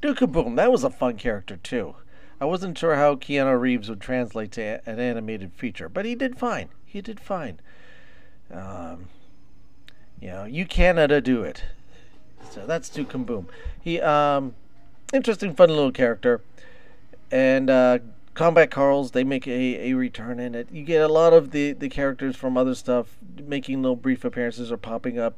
Duke 0.00 0.18
Kaboom, 0.18 0.56
that 0.56 0.70
was 0.70 0.84
a 0.84 0.90
fun 0.90 1.16
character 1.16 1.56
too. 1.56 1.96
I 2.40 2.44
wasn't 2.44 2.78
sure 2.78 2.94
how 2.94 3.16
Keanu 3.16 3.58
Reeves 3.58 3.88
would 3.88 4.00
translate 4.00 4.52
to 4.52 4.80
an 4.86 5.00
animated 5.00 5.52
feature, 5.54 5.88
but 5.88 6.04
he 6.04 6.14
did 6.14 6.38
fine. 6.38 6.68
He 6.84 7.00
did 7.00 7.18
fine. 7.18 7.58
Um, 8.52 9.08
you 10.20 10.28
know, 10.28 10.44
you 10.44 10.66
cannot 10.66 11.08
do 11.24 11.42
it. 11.42 11.64
So 12.50 12.64
that's 12.66 12.88
Duke 12.88 13.10
Kaboom. 13.10 13.46
He, 13.80 14.00
um, 14.00 14.54
interesting, 15.12 15.54
fun 15.54 15.70
little 15.70 15.92
character, 15.92 16.42
and 17.30 17.68
uh, 17.68 17.98
Combat 18.38 18.70
Carls, 18.70 19.10
they 19.10 19.24
make 19.24 19.48
a, 19.48 19.90
a 19.90 19.94
return 19.94 20.38
in 20.38 20.54
it. 20.54 20.68
You 20.70 20.84
get 20.84 21.02
a 21.02 21.12
lot 21.12 21.32
of 21.32 21.50
the, 21.50 21.72
the 21.72 21.88
characters 21.88 22.36
from 22.36 22.56
other 22.56 22.76
stuff 22.76 23.16
making 23.36 23.82
little 23.82 23.96
brief 23.96 24.24
appearances 24.24 24.70
or 24.70 24.76
popping 24.76 25.18
up. 25.18 25.34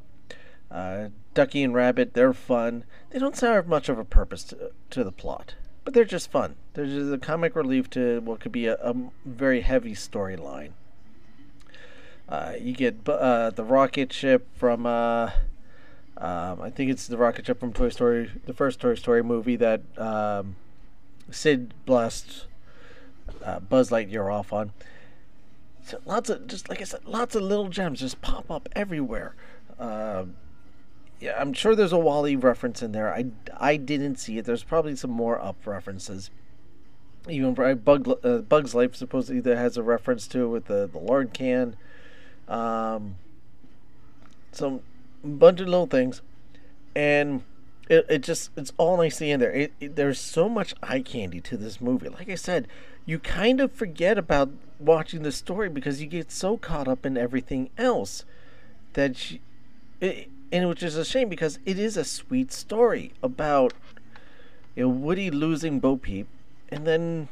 Uh, 0.69 1.07
Ducky 1.33 1.63
and 1.63 1.73
Rabbit, 1.73 2.13
they're 2.13 2.31
fun. 2.31 2.83
They 3.09 3.17
don't 3.17 3.35
serve 3.35 3.67
much 3.67 3.89
of 3.89 3.97
a 3.97 4.05
purpose 4.05 4.43
to, 4.43 4.71
to 4.91 5.03
the 5.03 5.11
plot, 5.11 5.55
but 5.83 5.95
they're 5.95 6.05
just 6.05 6.29
fun. 6.29 6.53
They're 6.75 6.85
just 6.85 7.11
a 7.11 7.17
comic 7.17 7.55
relief 7.55 7.89
to 7.89 8.19
what 8.19 8.39
could 8.39 8.51
be 8.51 8.67
a, 8.67 8.75
a 8.75 8.93
very 9.25 9.61
heavy 9.61 9.95
storyline. 9.95 10.73
Uh, 12.29 12.53
you 12.61 12.73
get 12.73 12.97
uh, 13.09 13.49
the 13.49 13.63
rocket 13.63 14.13
ship 14.13 14.47
from, 14.55 14.85
uh, 14.85 15.31
um, 16.17 16.61
I 16.61 16.69
think 16.69 16.91
it's 16.91 17.07
the 17.07 17.17
rocket 17.17 17.47
ship 17.47 17.59
from 17.61 17.73
Toy 17.73 17.89
Story, 17.89 18.29
the 18.45 18.53
first 18.53 18.79
Toy 18.79 18.93
Story 18.93 19.23
movie 19.23 19.55
that 19.55 19.81
um, 19.97 20.55
Sid 21.31 21.73
blasts 21.87 22.45
uh, 23.43 23.59
Buzz 23.59 23.89
Lightyear 23.89 24.31
off 24.31 24.53
on. 24.53 24.71
So 25.83 25.99
lots 26.05 26.29
of 26.29 26.47
just 26.47 26.69
like 26.69 26.81
I 26.81 26.85
said, 26.85 27.05
lots 27.05 27.35
of 27.35 27.41
little 27.43 27.69
gems 27.69 27.99
just 27.99 28.21
pop 28.21 28.49
up 28.51 28.69
everywhere. 28.75 29.35
Uh, 29.79 30.25
yeah, 31.19 31.35
I'm 31.39 31.53
sure 31.53 31.75
there's 31.75 31.93
a 31.93 31.97
WALL-E 31.97 32.35
reference 32.35 32.81
in 32.81 32.91
there. 32.91 33.13
I, 33.13 33.25
I 33.59 33.77
didn't 33.77 34.15
see 34.15 34.37
it. 34.39 34.45
There's 34.45 34.63
probably 34.63 34.95
some 34.95 35.11
more 35.11 35.39
up 35.39 35.55
references. 35.65 36.31
Even 37.29 37.53
Bug, 37.53 38.09
uh, 38.23 38.39
Bug's 38.39 38.73
Life 38.73 38.95
supposedly 38.95 39.39
that 39.41 39.55
has 39.55 39.77
a 39.77 39.83
reference 39.83 40.27
to 40.29 40.43
it 40.43 40.47
with 40.47 40.65
the 40.65 40.89
the 40.91 40.97
lard 40.97 41.33
can. 41.33 41.75
Um, 42.47 43.15
some 44.51 44.81
bunch 45.23 45.61
of 45.61 45.67
little 45.67 45.85
things, 45.85 46.21
and 46.95 47.43
it, 47.91 48.05
it 48.07 48.21
just 48.21 48.51
it's 48.55 48.71
all 48.77 48.97
nicely 48.97 49.31
in 49.31 49.41
there. 49.41 49.51
It, 49.51 49.73
it, 49.81 49.95
there's 49.97 50.19
so 50.19 50.47
much 50.47 50.73
eye 50.81 51.01
candy 51.01 51.41
to 51.41 51.57
this 51.57 51.81
movie. 51.81 52.07
Like 52.07 52.29
I 52.29 52.35
said, 52.35 52.67
you 53.05 53.19
kind 53.19 53.59
of 53.59 53.71
forget 53.71 54.17
about 54.17 54.49
watching 54.79 55.23
the 55.23 55.31
story 55.31 55.67
because 55.67 56.01
you 56.01 56.07
get 56.07 56.31
so 56.31 56.55
caught 56.55 56.87
up 56.87 57.05
in 57.05 57.17
everything 57.17 57.69
else 57.77 58.23
that 58.93 59.31
you, 59.31 59.39
it, 59.99 60.29
and 60.53 60.69
which 60.69 60.81
is 60.81 60.95
a 60.95 61.03
shame 61.03 61.27
because 61.27 61.59
it 61.65 61.77
is 61.77 61.97
a 61.97 62.05
sweet 62.05 62.53
story 62.53 63.11
about 63.21 63.73
you 64.75 64.83
know 64.83 64.89
Woody 64.89 65.29
losing 65.29 65.79
Bo 65.79 65.97
Peep 65.97 66.27
and 66.69 66.87
then 66.87 67.27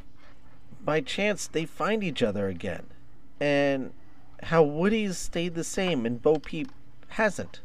by 0.83 0.99
chance 0.99 1.47
they 1.47 1.65
find 1.65 2.03
each 2.03 2.21
other 2.21 2.47
again 2.47 2.83
and 3.39 3.91
how 4.43 4.61
Woody's 4.63 5.17
stayed 5.17 5.55
the 5.55 5.63
same 5.63 6.05
and 6.05 6.21
Bo 6.21 6.37
Peep 6.37 6.71
hasn't 7.09 7.61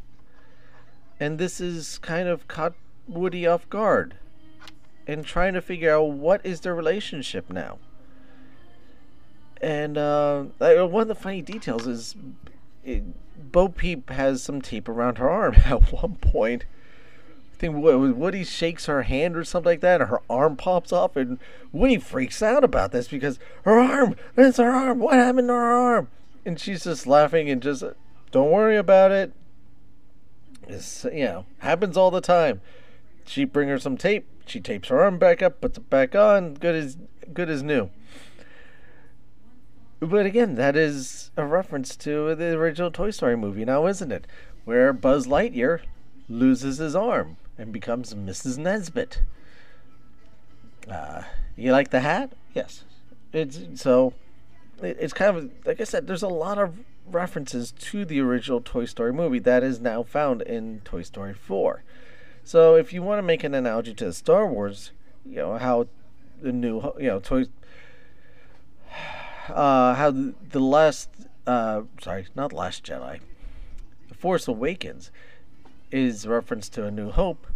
and 1.21 1.39
this 1.39 1.61
is 1.61 1.99
kind 1.99 2.29
of 2.29 2.49
caught 2.49 2.75
Woody 3.09 3.47
off 3.47 3.69
guard 3.69 4.15
and 5.07 5.25
trying 5.25 5.55
to 5.55 5.61
figure 5.61 5.95
out 5.95 6.11
what 6.11 6.45
is 6.45 6.61
their 6.61 6.75
relationship 6.75 7.51
now 7.51 7.79
and 9.65 9.97
uh, 9.97 10.45
one 10.59 11.03
of 11.03 11.09
the 11.09 11.15
funny 11.15 11.41
details 11.41 11.87
is 11.87 12.15
it, 12.85 13.03
Bo 13.51 13.69
Peep 13.69 14.11
has 14.11 14.43
some 14.43 14.61
tape 14.61 14.89
around 14.89 15.19
her 15.19 15.31
arm 15.31 15.55
at 15.65 15.91
one 15.93 16.17
point. 16.17 16.67
I 17.55 17.57
think 17.57 17.77
Woody 17.77 18.45
shakes 18.45 18.87
her 18.87 19.05
hand 19.05 19.37
or 19.37 19.45
something 19.45 19.71
like 19.71 19.81
that, 19.81 20.03
and 20.03 20.11
her 20.11 20.21
arm 20.29 20.57
pops 20.57 20.93
off, 20.93 21.17
and 21.17 21.39
Woody 21.73 21.99
freaks 21.99 22.43
out 22.43 22.63
about 22.63 22.93
this 22.93 23.09
because 23.09 23.39
her 23.63 23.79
arm, 23.79 24.17
it's 24.37 24.59
her 24.59 24.71
arm. 24.71 24.99
What 24.99 25.15
happened 25.15 25.49
to 25.49 25.55
her 25.55 25.73
arm? 25.73 26.09
And 26.45 26.61
she's 26.61 26.85
just 26.85 27.07
laughing 27.07 27.49
and 27.49 27.63
just, 27.63 27.83
don't 28.33 28.51
worry 28.51 28.77
about 28.77 29.13
it. 29.13 29.33
It's 30.67 31.05
you 31.05 31.25
know 31.25 31.47
happens 31.59 31.97
all 31.97 32.11
the 32.11 32.23
time. 32.23 32.61
She 33.25 33.45
bring 33.45 33.69
her 33.69 33.79
some 33.79 33.97
tape. 33.97 34.27
She 34.47 34.61
tapes 34.61 34.89
her 34.89 35.03
arm 35.03 35.19
back 35.19 35.43
up, 35.43 35.61
puts 35.61 35.79
it 35.79 35.89
back 35.89 36.15
on. 36.15 36.55
Good 36.55 36.75
as 36.75 36.99
good 37.33 37.49
as 37.49 37.63
new. 37.63 37.91
But 40.01 40.27
again, 40.27 40.57
that 40.57 40.77
is 40.77 41.31
a 41.37 41.47
reference 41.47 41.97
to 41.97 42.35
the 42.35 42.57
original 42.57 42.91
Toy 42.91 43.11
Story 43.11 43.37
movie 43.37 43.65
now, 43.65 43.87
isn't 43.87 44.13
it? 44.13 44.27
Where 44.65 44.93
Buzz 44.93 45.27
Lightyear 45.27 45.81
loses 46.29 46.79
his 46.79 46.95
arm 46.95 47.37
and 47.57 47.73
becomes 47.73 48.13
Mrs. 48.13 48.59
Nesbit. 48.59 49.23
Uh, 50.91 51.23
you 51.57 51.73
like 51.73 51.91
the 51.91 52.01
hat? 52.01 52.33
Yes. 52.53 52.85
It's 53.33 53.59
so 53.81 54.13
it's 54.83 55.13
kind 55.13 55.37
of 55.37 55.51
like 55.65 55.81
I 55.81 55.85
said. 55.85 56.07
There's 56.07 56.23
a 56.23 56.29
lot 56.29 56.59
of 56.59 56.79
references 57.07 57.73
to 57.73 58.05
the 58.05 58.21
original 58.21 58.61
Toy 58.61 58.85
Story 58.85 59.13
movie 59.13 59.39
that 59.41 59.63
is 59.63 59.81
now 59.81 60.03
found 60.03 60.43
in 60.43 60.81
Toy 60.85 61.03
Story 61.03 61.35
4. 61.35 61.83
So 62.45 62.77
if 62.77 62.93
you 62.93 63.03
want 63.03 63.19
to 63.19 63.23
make 63.23 63.43
an 63.43 63.55
analogy 63.55 63.95
to 63.95 64.13
Star 64.13 64.47
Wars, 64.47 64.93
you 65.25 65.37
know 65.37 65.57
how 65.57 65.89
the 66.43 66.53
new 66.53 66.93
you 66.99 67.09
know 67.09 67.19
Toy 67.19 67.47
uh, 69.49 69.95
how 69.95 70.11
the, 70.11 70.61
last 70.61 71.09
uh, 71.47 71.83
sorry 72.03 72.27
not 72.35 72.53
last 72.53 72.85
Jedi, 72.85 73.21
the 74.09 74.15
Force 74.15 74.47
Awakens 74.47 75.11
is 75.91 76.27
reference 76.27 76.69
to 76.71 76.85
A 76.85 76.91
New 76.91 77.11
Hope. 77.11 77.47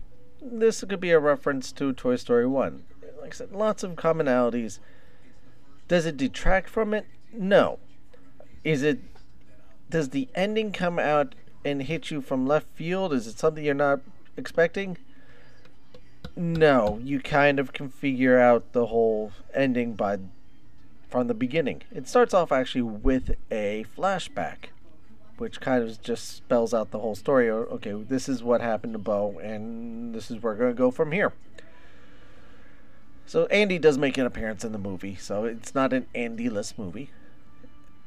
This 0.41 0.83
could 0.83 1.01
be 1.01 1.11
a 1.11 1.19
reference 1.19 1.71
to 1.73 1.93
Toy 1.93 2.17
Story 2.17 2.47
One. 2.47 2.85
Like 3.21 3.35
I 3.35 3.37
said, 3.37 3.53
lots 3.53 3.83
of 3.83 3.93
commonalities. 3.93 4.79
Does 5.87 6.07
it 6.07 6.17
detract 6.17 6.71
from 6.71 6.95
it? 6.95 7.07
No. 7.31 7.79
Is 8.65 8.83
it? 8.83 9.01
Does 9.91 10.11
the 10.11 10.29
ending 10.35 10.73
come 10.73 10.99
out 10.99 11.35
and 11.63 11.83
hit 11.83 12.11
you 12.11 12.23
from 12.23 12.47
left 12.47 12.69
field? 12.75 13.13
Is 13.13 13.27
it 13.27 13.39
something 13.39 13.65
you're 13.65 13.75
not 13.75 14.01
expecting? 14.39 14.97
No, 16.37 16.99
you 17.03 17.21
kind 17.21 17.59
of 17.59 17.73
can 17.73 17.89
figure 17.89 18.39
out 18.39 18.73
the 18.73 18.87
whole 18.87 19.33
ending 19.53 19.95
by 19.95 20.19
from 21.11 21.27
the 21.27 21.35
beginning. 21.35 21.83
It 21.93 22.09
starts 22.09 22.33
off 22.33 22.53
actually 22.53 22.83
with 22.83 23.35
a 23.51 23.85
flashback, 23.97 24.71
which 25.37 25.61
kind 25.61 25.83
of 25.83 26.01
just 26.01 26.37
spells 26.37 26.73
out 26.73 26.91
the 26.91 27.01
whole 27.01 27.15
story. 27.15 27.51
Okay, 27.51 27.93
this 27.93 28.29
is 28.29 28.43
what 28.43 28.61
happened 28.61 28.93
to 28.93 28.99
Bo, 28.99 29.39
and 29.43 30.15
this 30.15 30.31
is 30.31 30.43
where 30.43 30.53
we're 30.53 30.59
going 30.59 30.75
to 30.75 30.79
go 30.79 30.91
from 30.91 31.13
here. 31.13 31.33
So 33.27 33.47
Andy 33.47 33.79
does 33.79 33.99
make 33.99 34.17
an 34.17 34.27
appearance 34.27 34.65
in 34.65 34.73
the 34.73 34.79
movie, 34.79 35.17
so 35.17 35.45
it's 35.45 35.75
not 35.75 35.93
an 35.93 36.07
Andy-less 36.15 36.79
movie. 36.79 37.11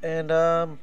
And 0.02 0.32
um 0.32 0.80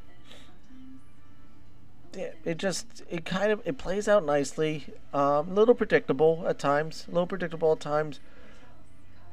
it 2.15 2.59
just 2.59 3.03
it 3.11 3.25
kind 3.25 3.53
of 3.53 3.61
it 3.65 3.79
plays 3.79 4.09
out 4.09 4.25
nicely. 4.25 4.87
Um, 5.13 5.51
a 5.51 5.55
little 5.55 5.75
predictable 5.75 6.45
at 6.47 6.59
times, 6.59 7.05
a 7.09 7.11
little 7.11 7.27
predictable 7.27 7.73
at 7.73 7.81
times, 7.81 8.21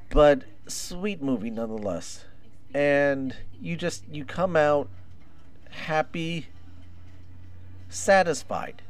but 0.10 0.44
sweet 0.68 1.22
movie 1.22 1.50
nonetheless. 1.50 2.26
And 2.74 3.36
you 3.62 3.78
just 3.78 4.04
you 4.12 4.26
come 4.26 4.56
out 4.56 4.90
happy 5.70 6.48
satisfied 7.90 8.82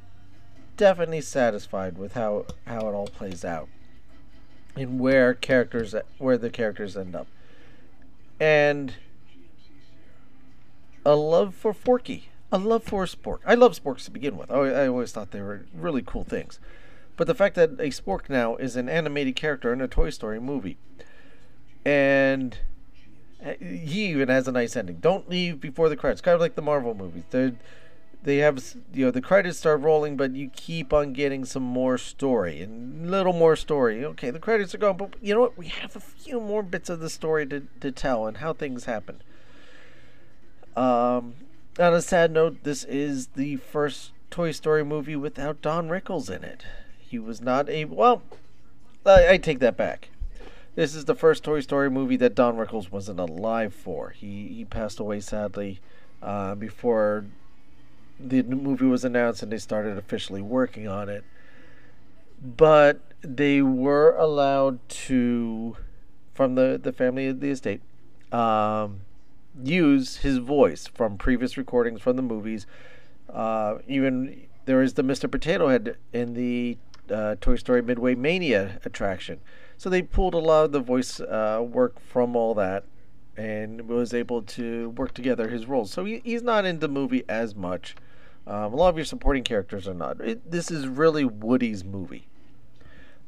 definitely 0.77 1.21
satisfied 1.21 1.97
with 1.97 2.13
how 2.13 2.45
how 2.67 2.87
it 2.87 2.93
all 2.93 3.07
plays 3.07 3.45
out 3.45 3.69
and 4.75 4.99
where 4.99 5.33
characters 5.33 5.95
where 6.17 6.37
the 6.37 6.49
characters 6.49 6.97
end 6.97 7.15
up. 7.15 7.27
And 8.39 8.93
a 11.05 11.15
love 11.15 11.55
for 11.55 11.73
Forky 11.73 12.29
a 12.51 12.57
love 12.57 12.83
for 12.83 13.03
a 13.03 13.07
Spork 13.07 13.39
I 13.45 13.55
love 13.55 13.79
Sporks 13.79 14.05
to 14.05 14.11
begin 14.11 14.37
with 14.37 14.51
I, 14.51 14.87
always 14.87 15.11
thought 15.11 15.31
they 15.31 15.41
were 15.41 15.65
really 15.73 16.03
cool 16.05 16.23
things 16.23 16.59
but 17.17 17.27
the 17.27 17.35
fact 17.35 17.55
that 17.55 17.71
a 17.71 17.89
Spork 17.89 18.29
now 18.29 18.55
is 18.55 18.75
an 18.75 18.89
animated 18.89 19.35
character 19.35 19.71
in 19.71 19.81
a 19.81 19.87
Toy 19.87 20.09
Story 20.09 20.39
movie 20.39 20.77
and 21.85 22.57
he 23.59 24.07
even 24.07 24.29
has 24.29 24.47
a 24.47 24.51
nice 24.51 24.75
ending. 24.75 24.97
Don't 24.97 25.29
leave 25.29 25.59
before 25.61 25.89
the 25.89 25.95
credits. 25.95 26.21
Kind 26.21 26.35
of 26.35 26.41
like 26.41 26.55
the 26.55 26.61
Marvel 26.61 26.93
movies. 26.93 27.23
They 27.29 27.53
they 28.23 28.37
have 28.37 28.75
you 28.91 29.05
know 29.05 29.11
the 29.11 29.21
credits 29.21 29.59
start 29.59 29.81
rolling, 29.81 30.17
but 30.17 30.31
you 30.35 30.49
keep 30.49 30.91
on 30.91 31.13
getting 31.13 31.45
some 31.45 31.63
more 31.63 31.97
story 31.97 32.61
and 32.61 33.11
little 33.11 33.33
more 33.33 33.55
story. 33.55 34.03
Okay, 34.03 34.31
the 34.31 34.39
credits 34.39 34.73
are 34.73 34.79
gone, 34.79 34.97
but 34.97 35.13
you 35.21 35.33
know 35.33 35.41
what? 35.41 35.57
We 35.57 35.67
have 35.67 35.95
a 35.95 35.99
few 35.99 36.39
more 36.39 36.63
bits 36.63 36.89
of 36.89 36.99
the 36.99 37.09
story 37.09 37.45
to 37.47 37.67
to 37.81 37.91
tell 37.91 38.25
and 38.25 38.37
how 38.37 38.53
things 38.53 38.85
happen. 38.85 39.21
Um, 40.75 41.35
on 41.79 41.93
a 41.93 42.01
sad 42.01 42.31
note, 42.31 42.63
this 42.63 42.83
is 42.83 43.27
the 43.27 43.57
first 43.57 44.11
Toy 44.29 44.51
Story 44.51 44.83
movie 44.83 45.15
without 45.15 45.61
Don 45.61 45.89
Rickles 45.89 46.29
in 46.29 46.43
it. 46.43 46.65
He 46.99 47.19
was 47.19 47.41
not 47.41 47.69
able. 47.69 47.97
Well, 47.97 48.21
I, 49.05 49.33
I 49.33 49.37
take 49.37 49.59
that 49.59 49.77
back. 49.77 50.09
This 50.75 50.93
is 50.93 51.05
the 51.05 51.15
first 51.15 51.43
Toy 51.43 51.61
Story 51.61 51.89
movie 51.89 52.17
that 52.17 52.35
Don 52.35 52.57
Rickles 52.57 52.91
wasn't 52.91 53.19
alive 53.19 53.73
for. 53.73 54.09
He 54.09 54.47
he 54.49 54.65
passed 54.65 54.99
away 54.99 55.21
sadly 55.21 55.79
uh, 56.21 56.55
before 56.55 57.25
the 58.19 58.43
movie 58.43 58.85
was 58.85 59.05
announced 59.05 59.43
and 59.43 59.51
they 59.51 59.57
started 59.57 59.97
officially 59.97 60.41
working 60.41 60.87
on 60.87 61.09
it. 61.09 61.23
But 62.41 62.99
they 63.21 63.61
were 63.61 64.15
allowed 64.15 64.87
to, 64.89 65.77
from 66.33 66.55
the, 66.55 66.79
the 66.81 66.91
family 66.91 67.27
of 67.27 67.39
the 67.39 67.49
estate, 67.49 67.81
um, 68.31 69.01
use 69.63 70.17
his 70.17 70.37
voice 70.37 70.87
from 70.87 71.17
previous 71.17 71.57
recordings 71.57 72.01
from 72.01 72.15
the 72.15 72.21
movies. 72.21 72.65
Uh, 73.31 73.77
even 73.87 74.47
there 74.65 74.81
is 74.81 74.93
the 74.93 75.03
Mr. 75.03 75.29
Potato 75.29 75.69
Head 75.69 75.97
in 76.13 76.33
the 76.33 76.77
uh, 77.09 77.35
Toy 77.39 77.55
Story 77.55 77.81
Midway 77.81 78.15
Mania 78.15 78.79
attraction. 78.85 79.39
So 79.77 79.89
they 79.89 80.01
pulled 80.01 80.33
a 80.33 80.39
lot 80.39 80.65
of 80.65 80.71
the 80.71 80.79
voice 80.79 81.19
uh, 81.19 81.63
work 81.65 81.99
from 81.99 82.35
all 82.35 82.53
that 82.55 82.85
and 83.37 83.87
was 83.87 84.13
able 84.13 84.41
to 84.41 84.89
work 84.91 85.13
together 85.13 85.49
his 85.49 85.65
roles. 85.65 85.91
So 85.91 86.05
he, 86.05 86.21
he's 86.23 86.41
not 86.41 86.65
in 86.65 86.79
the 86.79 86.87
movie 86.87 87.23
as 87.27 87.55
much. 87.55 87.95
Um, 88.47 88.73
a 88.73 88.75
lot 88.75 88.89
of 88.89 88.97
your 88.97 89.05
supporting 89.05 89.43
characters 89.43 89.87
are 89.87 89.93
not. 89.93 90.21
It, 90.21 90.49
this 90.49 90.71
is 90.71 90.87
really 90.87 91.25
Woody's 91.25 91.83
movie. 91.83 92.27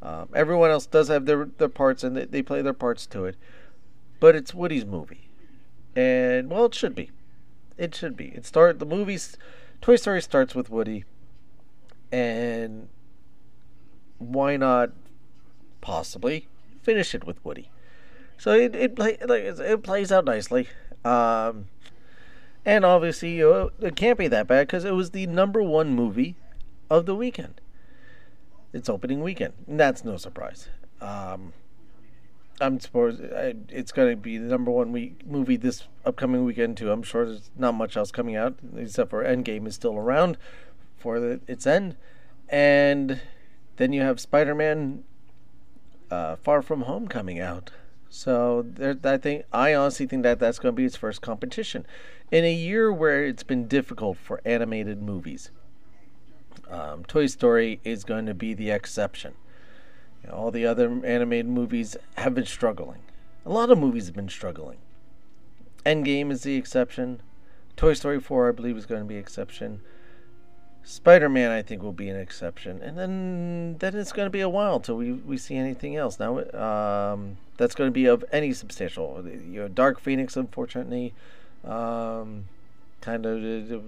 Um, 0.02 0.30
everyone 0.36 0.70
else 0.70 0.86
does 0.86 1.08
have 1.08 1.26
their, 1.26 1.46
their 1.46 1.70
parts 1.70 2.04
and 2.04 2.16
they, 2.16 2.26
they 2.26 2.42
play 2.42 2.62
their 2.62 2.74
parts 2.74 3.06
to 3.08 3.26
it, 3.26 3.36
but 4.20 4.36
it's 4.36 4.54
Woody's 4.54 4.86
movie, 4.86 5.27
and 5.98 6.50
well, 6.52 6.66
it 6.66 6.76
should 6.76 6.94
be. 6.94 7.10
It 7.78 7.96
should 7.96 8.16
be. 8.16 8.28
It 8.28 8.46
start 8.46 8.78
the 8.78 8.86
movie's 8.86 9.36
Toy 9.82 9.96
Story 9.96 10.22
starts 10.22 10.54
with 10.54 10.70
Woody, 10.70 11.04
and 12.12 12.88
why 14.20 14.58
not 14.58 14.92
possibly 15.82 16.48
finish 16.84 17.16
it 17.16 17.26
with 17.26 17.44
Woody. 17.44 17.72
So 18.38 18.52
it 18.52 18.76
it, 18.76 18.96
play, 18.96 19.18
it 19.20 19.84
plays 19.84 20.12
out 20.12 20.26
nicely. 20.26 20.70
Um, 21.04 21.66
and 22.64 22.86
obviously, 22.86 23.40
it 23.40 23.96
can't 23.96 24.20
be 24.20 24.28
that 24.28 24.46
bad 24.46 24.68
because 24.68 24.86
it 24.86 24.92
was 24.92 25.12
the 25.12 25.26
number 25.26 25.64
one 25.64 25.96
movie 25.96 26.36
of 26.90 27.06
the 27.06 27.16
weekend. 27.16 27.60
It's 28.74 28.90
opening 28.90 29.22
weekend. 29.22 29.54
And 29.68 29.80
that's 29.80 30.04
no 30.04 30.18
surprise. 30.18 30.68
Um, 31.02 31.54
I'm 32.60 32.80
supposed 32.80 33.22
it's 33.70 33.92
going 33.92 34.12
to 34.12 34.16
be 34.16 34.38
the 34.38 34.48
number 34.48 34.72
one 34.72 34.92
week 34.92 35.26
movie 35.28 35.58
this 35.58 35.84
upcoming 36.06 36.44
weekend 36.44 36.78
too. 36.78 36.92
I'm 36.92 37.04
sure 37.04 37.26
there's 37.26 37.52
not 37.56 37.76
much 37.76 37.96
else 37.96 38.12
coming 38.12 38.36
out 38.36 38.56
except 38.76 39.12
for 39.12 39.24
Endgame 39.24 39.68
is 39.68 39.76
still 39.76 39.96
around 39.96 40.38
for 40.98 41.20
the, 41.20 41.40
its 41.48 41.68
end, 41.68 41.96
and 42.50 43.22
then 43.76 43.94
you 43.94 44.02
have 44.02 44.20
Spider-Man 44.20 45.04
uh, 46.10 46.36
Far 46.38 46.62
From 46.62 46.82
Home 46.82 47.08
coming 47.08 47.40
out. 47.40 47.72
So 48.10 48.66
there, 48.68 48.98
I 49.04 49.18
think 49.18 49.46
I 49.54 49.74
honestly 49.76 50.08
think 50.08 50.24
that 50.24 50.40
that's 50.40 50.60
going 50.60 50.74
to 50.74 50.76
be 50.76 50.86
its 50.86 50.96
first 50.96 51.22
competition 51.22 51.86
in 52.32 52.44
a 52.44 52.54
year 52.54 52.92
where 52.92 53.24
it's 53.24 53.44
been 53.44 53.68
difficult 53.68 54.18
for 54.18 54.42
animated 54.46 55.02
movies. 55.02 55.52
Um, 56.70 57.06
Toy 57.06 57.28
Story 57.28 57.80
is 57.84 58.04
going 58.04 58.26
to 58.26 58.34
be 58.34 58.54
the 58.54 58.72
exception. 58.72 59.36
You 60.24 60.30
know, 60.30 60.36
all 60.36 60.52
the 60.52 60.66
other 60.66 60.90
animated 61.06 61.48
movies 61.48 61.96
have 62.18 62.34
been 62.34 62.46
struggling. 62.46 63.00
A 63.46 63.50
lot 63.50 63.70
of 63.70 63.78
movies 63.78 64.08
have 64.08 64.16
been 64.16 64.30
struggling. 64.30 64.78
Endgame 65.86 66.32
is 66.32 66.44
the 66.44 66.56
exception. 66.56 67.22
Toy 67.78 67.94
Story 67.94 68.20
4, 68.20 68.50
I 68.50 68.52
believe, 68.52 68.76
is 68.76 68.86
going 68.86 69.02
to 69.02 69.08
be 69.08 69.16
an 69.16 69.22
exception. 69.22 69.82
Spider 70.84 71.28
Man, 71.28 71.52
I 71.52 71.62
think, 71.62 71.84
will 71.84 71.92
be 71.92 72.08
an 72.08 72.18
exception, 72.18 72.82
and 72.82 72.98
then 72.98 73.76
then 73.80 73.94
it's 73.94 74.14
going 74.14 74.26
to 74.26 74.30
be 74.30 74.40
a 74.40 74.48
while 74.48 74.80
till 74.80 74.96
we, 74.96 75.12
we 75.12 75.38
see 75.38 75.56
anything 75.56 75.98
else. 75.98 76.18
Now, 76.18 76.40
um, 76.54 77.38
that's 77.58 77.76
going 77.76 77.90
to 77.90 77.94
be 77.94 78.06
of 78.06 78.24
any 78.32 78.54
substantial. 78.54 79.22
You 79.26 79.62
know, 79.62 79.68
Dark 79.68 80.00
Phoenix, 80.00 80.38
unfortunately, 80.38 81.14
um, 81.66 82.46
kind 83.02 83.26
of 83.26 83.84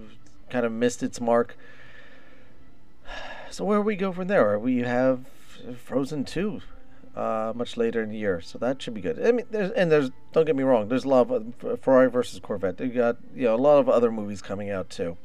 kind 0.50 0.66
of 0.66 0.72
missed 0.72 1.02
its 1.02 1.20
mark. 1.20 1.56
So 3.52 3.64
where 3.64 3.78
do 3.78 3.82
we 3.82 3.96
go 3.96 4.12
from 4.12 4.28
there? 4.28 4.56
We 4.60 4.78
have 4.78 5.24
Frozen 5.84 6.24
two, 6.24 6.60
uh, 7.16 7.52
much 7.54 7.76
later 7.76 8.02
in 8.02 8.10
the 8.10 8.16
year, 8.16 8.40
so 8.40 8.58
that 8.58 8.80
should 8.80 8.94
be 8.94 9.00
good. 9.00 9.24
I 9.24 9.32
mean, 9.32 9.46
there's 9.50 9.70
and 9.72 9.90
there's 9.90 10.10
don't 10.32 10.44
get 10.44 10.56
me 10.56 10.62
wrong, 10.62 10.88
there's 10.88 11.04
a 11.04 11.08
lot 11.08 11.30
of 11.30 11.80
Ferrari 11.80 12.10
versus 12.10 12.40
Corvette. 12.40 12.76
They 12.76 12.88
got 12.88 13.16
you 13.34 13.44
know 13.44 13.54
a 13.54 13.56
lot 13.56 13.78
of 13.78 13.88
other 13.88 14.10
movies 14.10 14.42
coming 14.42 14.70
out 14.70 14.90
too. 14.90 15.16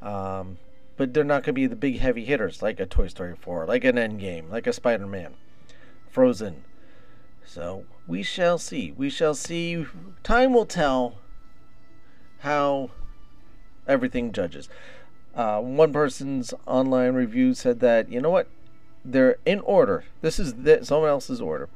Um, 0.00 0.58
but 0.98 1.14
they're 1.14 1.24
not 1.24 1.44
going 1.44 1.54
to 1.54 1.60
be 1.60 1.66
the 1.66 1.76
big 1.76 2.00
heavy 2.00 2.24
hitters 2.24 2.60
like 2.60 2.80
a 2.80 2.86
Toy 2.86 3.06
Story 3.06 3.34
4, 3.40 3.66
like 3.66 3.84
an 3.84 3.96
Endgame, 3.96 4.50
like 4.50 4.66
a 4.66 4.72
Spider 4.72 5.06
Man, 5.06 5.34
Frozen. 6.10 6.64
So 7.46 7.84
we 8.06 8.22
shall 8.22 8.58
see. 8.58 8.92
We 8.92 9.08
shall 9.08 9.34
see. 9.34 9.86
Time 10.22 10.52
will 10.52 10.66
tell 10.66 11.18
how 12.40 12.90
everything 13.86 14.32
judges. 14.32 14.68
Uh, 15.34 15.60
one 15.60 15.92
person's 15.92 16.52
online 16.66 17.14
review 17.14 17.54
said 17.54 17.78
that, 17.80 18.10
you 18.10 18.20
know 18.20 18.30
what? 18.30 18.48
They're 19.12 19.36
in 19.46 19.60
order. 19.60 20.04
This 20.20 20.38
is 20.38 20.54
the, 20.54 20.84
someone 20.84 21.08
else's 21.10 21.40
order. 21.40 21.68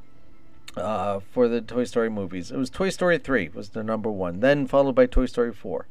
uh, 0.75 1.19
for 1.31 1.47
the 1.47 1.61
Toy 1.61 1.83
Story 1.83 2.09
movies. 2.09 2.51
It 2.51 2.57
was 2.57 2.69
Toy 2.69 2.89
Story 2.89 3.17
3 3.17 3.49
was 3.53 3.69
the 3.69 3.83
number 3.83 4.09
one, 4.11 4.39
then 4.39 4.67
followed 4.67 4.95
by 4.95 5.05
Toy 5.05 5.25
Story 5.27 5.53
4, 5.53 5.85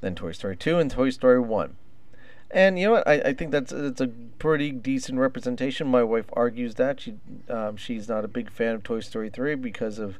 then 0.00 0.14
Toy 0.14 0.32
Story 0.32 0.56
2, 0.56 0.78
and 0.78 0.90
Toy 0.90 1.10
Story 1.10 1.40
1. 1.40 1.76
And 2.52 2.78
you 2.78 2.86
know 2.86 2.92
what? 2.92 3.06
I, 3.08 3.14
I 3.30 3.32
think 3.32 3.52
that's 3.52 3.72
that's 3.72 4.00
a 4.00 4.08
pretty 4.38 4.72
decent 4.72 5.18
representation. 5.18 5.86
My 5.86 6.02
wife 6.02 6.26
argues 6.32 6.74
that 6.76 7.00
she 7.00 7.14
um, 7.48 7.76
she's 7.76 8.08
not 8.08 8.24
a 8.24 8.28
big 8.28 8.50
fan 8.50 8.74
of 8.74 8.82
Toy 8.82 9.00
Story 9.00 9.30
3 9.30 9.54
because 9.56 9.98
of 10.00 10.18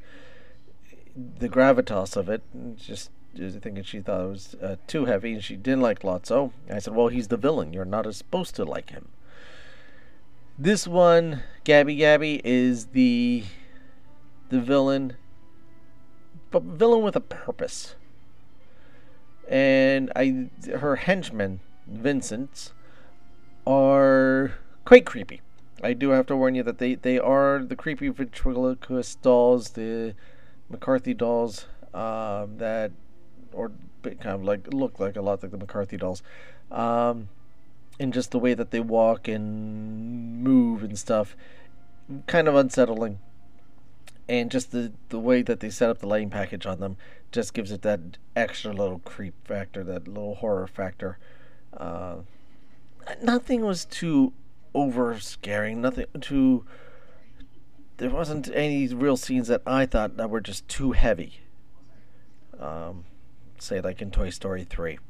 the 1.16 1.48
gravitas 1.48 2.16
of 2.16 2.28
it. 2.28 2.42
Just 2.76 3.10
I 3.36 3.48
think 3.50 3.84
she 3.84 4.00
thought 4.00 4.24
it 4.24 4.28
was 4.28 4.56
uh, 4.62 4.76
too 4.86 5.06
heavy, 5.06 5.32
and 5.32 5.42
she 5.42 5.56
didn't 5.56 5.82
like 5.82 6.00
Lotso. 6.02 6.52
I 6.72 6.78
said, 6.78 6.94
"Well, 6.94 7.08
he's 7.08 7.28
the 7.28 7.36
villain. 7.36 7.72
You're 7.72 7.84
not 7.84 8.12
supposed 8.14 8.54
to 8.56 8.64
like 8.64 8.90
him." 8.90 9.08
This 10.58 10.86
one, 10.86 11.42
Gabby 11.64 11.96
Gabby, 11.96 12.40
is 12.44 12.86
the 12.86 13.44
the 14.50 14.60
villain, 14.60 15.16
but 16.50 16.62
villain 16.62 17.02
with 17.02 17.16
a 17.16 17.20
purpose. 17.20 17.94
And 19.48 20.12
I, 20.14 20.50
her 20.78 20.96
henchmen, 20.96 21.60
Bensons, 21.90 22.72
are 23.66 24.54
quite 24.84 25.06
creepy. 25.06 25.40
I 25.82 25.92
do 25.94 26.10
have 26.10 26.26
to 26.26 26.36
warn 26.36 26.54
you 26.54 26.62
that 26.64 26.78
they, 26.78 26.94
they 26.94 27.18
are 27.18 27.62
the 27.62 27.74
creepy 27.74 28.08
ventriloquist 28.08 29.22
dolls, 29.22 29.70
the 29.70 30.14
McCarthy 30.68 31.14
dolls 31.14 31.66
uh, 31.94 32.46
that, 32.58 32.92
or 33.52 33.72
kind 34.02 34.26
of 34.26 34.44
like 34.44 34.72
look 34.72 35.00
like 35.00 35.16
a 35.16 35.22
lot 35.22 35.42
like 35.42 35.52
the 35.52 35.58
McCarthy 35.58 35.96
dolls, 35.96 36.22
um, 36.70 37.28
and 38.00 38.12
just 38.12 38.32
the 38.32 38.38
way 38.40 38.54
that 38.54 38.72
they 38.72 38.80
walk 38.80 39.28
and 39.28 40.42
move 40.42 40.82
and 40.82 40.98
stuff, 40.98 41.36
kind 42.26 42.48
of 42.48 42.56
unsettling 42.56 43.20
and 44.30 44.48
just 44.48 44.70
the 44.70 44.92
the 45.08 45.18
way 45.18 45.42
that 45.42 45.58
they 45.58 45.68
set 45.68 45.90
up 45.90 45.98
the 45.98 46.06
lighting 46.06 46.30
package 46.30 46.64
on 46.64 46.78
them 46.78 46.96
just 47.32 47.52
gives 47.52 47.72
it 47.72 47.82
that 47.82 48.00
extra 48.36 48.72
little 48.72 49.00
creep 49.00 49.34
factor, 49.44 49.82
that 49.82 50.06
little 50.06 50.36
horror 50.36 50.68
factor. 50.68 51.18
Uh, 51.76 52.18
nothing 53.22 53.64
was 53.64 53.84
too 53.84 54.32
over 54.72 55.18
scaring. 55.18 55.80
Nothing 55.80 56.06
too. 56.20 56.64
There 57.96 58.10
wasn't 58.10 58.48
any 58.54 58.86
real 58.88 59.16
scenes 59.16 59.48
that 59.48 59.62
I 59.66 59.84
thought 59.84 60.16
that 60.16 60.30
were 60.30 60.40
just 60.40 60.66
too 60.68 60.92
heavy. 60.92 61.40
Um, 62.58 63.04
say 63.58 63.80
like 63.80 64.00
in 64.00 64.12
Toy 64.12 64.30
Story 64.30 64.62
three. 64.62 65.00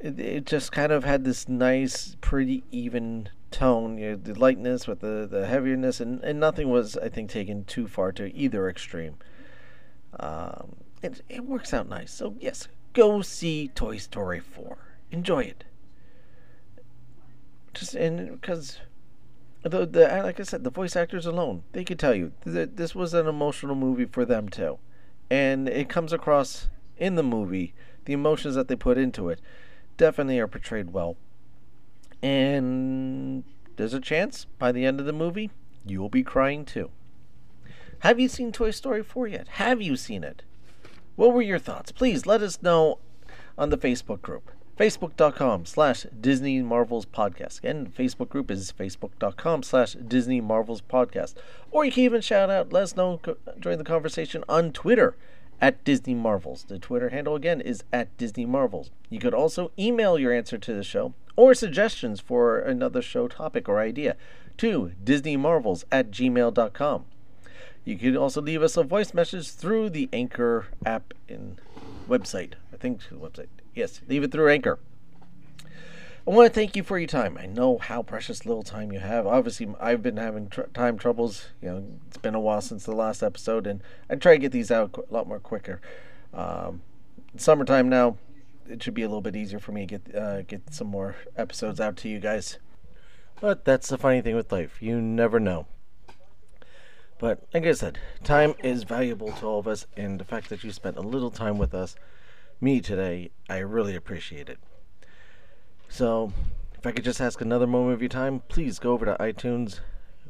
It, 0.00 0.18
it 0.20 0.46
just 0.46 0.72
kind 0.72 0.92
of 0.92 1.04
had 1.04 1.24
this 1.24 1.48
nice, 1.48 2.16
pretty 2.20 2.64
even 2.70 3.30
tone, 3.50 3.98
you 3.98 4.10
know, 4.10 4.16
the 4.16 4.38
lightness 4.38 4.86
with 4.86 5.00
the, 5.00 5.26
the 5.30 5.46
heaviness, 5.46 6.00
and, 6.00 6.22
and 6.22 6.38
nothing 6.38 6.68
was, 6.68 6.96
I 6.96 7.08
think, 7.08 7.30
taken 7.30 7.64
too 7.64 7.88
far 7.88 8.12
to 8.12 8.32
either 8.34 8.68
extreme. 8.68 9.16
Um, 10.20 10.76
it, 11.02 11.22
it 11.28 11.44
works 11.44 11.72
out 11.72 11.88
nice. 11.88 12.12
So, 12.12 12.36
yes, 12.38 12.68
go 12.92 13.22
see 13.22 13.68
Toy 13.68 13.96
Story 13.96 14.40
4. 14.40 14.78
Enjoy 15.10 15.40
it. 15.40 15.64
Just 17.74 17.94
and 17.94 18.40
because 18.40 18.78
the, 19.62 19.86
the 19.86 20.20
like 20.24 20.40
I 20.40 20.42
said, 20.42 20.64
the 20.64 20.70
voice 20.70 20.96
actors 20.96 21.26
alone, 21.26 21.62
they 21.72 21.84
could 21.84 21.98
tell 21.98 22.14
you 22.14 22.32
that 22.44 22.76
this 22.76 22.94
was 22.94 23.14
an 23.14 23.26
emotional 23.26 23.74
movie 23.74 24.06
for 24.06 24.24
them 24.24 24.48
too. 24.48 24.78
And 25.30 25.68
it 25.68 25.88
comes 25.88 26.12
across 26.12 26.68
in 26.96 27.14
the 27.14 27.22
movie, 27.22 27.74
the 28.04 28.12
emotions 28.12 28.54
that 28.54 28.68
they 28.68 28.76
put 28.76 28.98
into 28.98 29.28
it 29.28 29.40
definitely 29.98 30.38
are 30.38 30.48
portrayed 30.48 30.94
well. 30.94 31.18
And 32.22 33.44
there's 33.76 33.94
a 33.94 34.00
chance 34.00 34.46
by 34.58 34.72
the 34.72 34.86
end 34.86 34.98
of 34.98 35.06
the 35.06 35.12
movie, 35.12 35.50
you'll 35.84 36.08
be 36.08 36.22
crying 36.22 36.64
too. 36.64 36.90
Have 38.00 38.18
you 38.18 38.28
seen 38.28 38.52
Toy 38.52 38.70
Story 38.70 39.02
4 39.02 39.28
yet? 39.28 39.48
Have 39.48 39.82
you 39.82 39.96
seen 39.96 40.24
it? 40.24 40.42
What 41.16 41.32
were 41.32 41.42
your 41.42 41.58
thoughts? 41.58 41.92
Please 41.92 42.26
let 42.26 42.42
us 42.42 42.62
know 42.62 42.98
on 43.58 43.70
the 43.70 43.76
Facebook 43.76 44.22
group. 44.22 44.50
Facebook.com 44.78 45.66
slash 45.66 46.06
Disney 46.20 46.62
Marvels 46.62 47.04
Podcast. 47.04 47.58
Again, 47.58 47.92
Facebook 47.96 48.28
group 48.28 48.48
is 48.48 48.72
Facebook.com 48.72 49.64
slash 49.64 49.94
Disney 49.94 50.40
Marvels 50.40 50.80
Podcast. 50.80 51.34
Or 51.72 51.84
you 51.84 51.90
can 51.90 52.04
even 52.04 52.20
shout 52.20 52.48
out, 52.48 52.72
let 52.72 52.84
us 52.84 52.94
know, 52.94 53.20
join 53.58 53.78
the 53.78 53.84
conversation 53.84 54.44
on 54.48 54.70
Twitter 54.70 55.16
at 55.60 55.84
Disney 55.84 56.14
Marvels. 56.14 56.64
The 56.64 56.78
Twitter 56.78 57.08
handle 57.10 57.34
again 57.34 57.60
is 57.60 57.84
at 57.92 58.16
Disney 58.16 58.46
Marvels. 58.46 58.90
You 59.10 59.18
could 59.18 59.34
also 59.34 59.70
email 59.78 60.18
your 60.18 60.32
answer 60.32 60.58
to 60.58 60.74
the 60.74 60.82
show 60.82 61.14
or 61.36 61.54
suggestions 61.54 62.20
for 62.20 62.58
another 62.58 63.00
show 63.02 63.28
topic 63.28 63.68
or 63.68 63.78
idea 63.78 64.16
to 64.58 64.92
disneymarvels 65.04 65.84
at 65.90 66.10
gmail.com. 66.10 67.04
You 67.84 67.96
can 67.96 68.16
also 68.16 68.42
leave 68.42 68.62
us 68.62 68.76
a 68.76 68.82
voice 68.82 69.14
message 69.14 69.50
through 69.50 69.90
the 69.90 70.08
Anchor 70.12 70.66
app 70.84 71.14
and 71.28 71.60
website. 72.08 72.54
I 72.72 72.76
think 72.76 73.08
the 73.08 73.14
website. 73.16 73.48
Yes, 73.74 74.00
leave 74.08 74.24
it 74.24 74.32
through 74.32 74.50
Anchor. 74.50 74.78
I 76.28 76.30
want 76.30 76.46
to 76.46 76.52
thank 76.52 76.76
you 76.76 76.82
for 76.82 76.98
your 76.98 77.06
time. 77.06 77.38
I 77.40 77.46
know 77.46 77.78
how 77.78 78.02
precious 78.02 78.44
little 78.44 78.62
time 78.62 78.92
you 78.92 78.98
have. 78.98 79.26
Obviously, 79.26 79.66
I've 79.80 80.02
been 80.02 80.18
having 80.18 80.50
tr- 80.50 80.68
time 80.74 80.98
troubles. 80.98 81.46
You 81.62 81.68
know, 81.70 81.84
it's 82.06 82.18
been 82.18 82.34
a 82.34 82.40
while 82.40 82.60
since 82.60 82.84
the 82.84 82.92
last 82.92 83.22
episode, 83.22 83.66
and 83.66 83.82
I 84.10 84.16
try 84.16 84.34
to 84.34 84.38
get 84.38 84.52
these 84.52 84.70
out 84.70 84.94
a 84.98 85.10
lot 85.10 85.26
more 85.26 85.40
quicker. 85.40 85.80
Um, 86.34 86.82
summertime 87.38 87.88
now, 87.88 88.18
it 88.68 88.82
should 88.82 88.92
be 88.92 89.04
a 89.04 89.08
little 89.08 89.22
bit 89.22 89.36
easier 89.36 89.58
for 89.58 89.72
me 89.72 89.86
to 89.86 89.98
get 89.98 90.14
uh, 90.14 90.42
get 90.42 90.74
some 90.74 90.88
more 90.88 91.16
episodes 91.34 91.80
out 91.80 91.96
to 91.96 92.10
you 92.10 92.20
guys. 92.20 92.58
But 93.40 93.64
that's 93.64 93.88
the 93.88 93.96
funny 93.96 94.20
thing 94.20 94.36
with 94.36 94.52
life. 94.52 94.82
You 94.82 95.00
never 95.00 95.40
know. 95.40 95.64
But 97.18 97.42
like 97.54 97.64
I 97.64 97.72
said, 97.72 97.98
time 98.22 98.52
is 98.62 98.82
valuable 98.82 99.32
to 99.32 99.46
all 99.46 99.60
of 99.60 99.66
us, 99.66 99.86
and 99.96 100.20
the 100.20 100.26
fact 100.26 100.50
that 100.50 100.62
you 100.62 100.72
spent 100.72 100.98
a 100.98 101.00
little 101.00 101.30
time 101.30 101.56
with 101.56 101.72
us, 101.72 101.96
me 102.60 102.82
today, 102.82 103.30
I 103.48 103.60
really 103.60 103.96
appreciate 103.96 104.50
it. 104.50 104.58
So, 105.88 106.32
if 106.74 106.86
I 106.86 106.92
could 106.92 107.04
just 107.04 107.20
ask 107.20 107.40
another 107.40 107.66
moment 107.66 107.94
of 107.94 108.02
your 108.02 108.08
time, 108.08 108.42
please 108.48 108.78
go 108.78 108.92
over 108.92 109.04
to 109.04 109.16
iTunes 109.18 109.80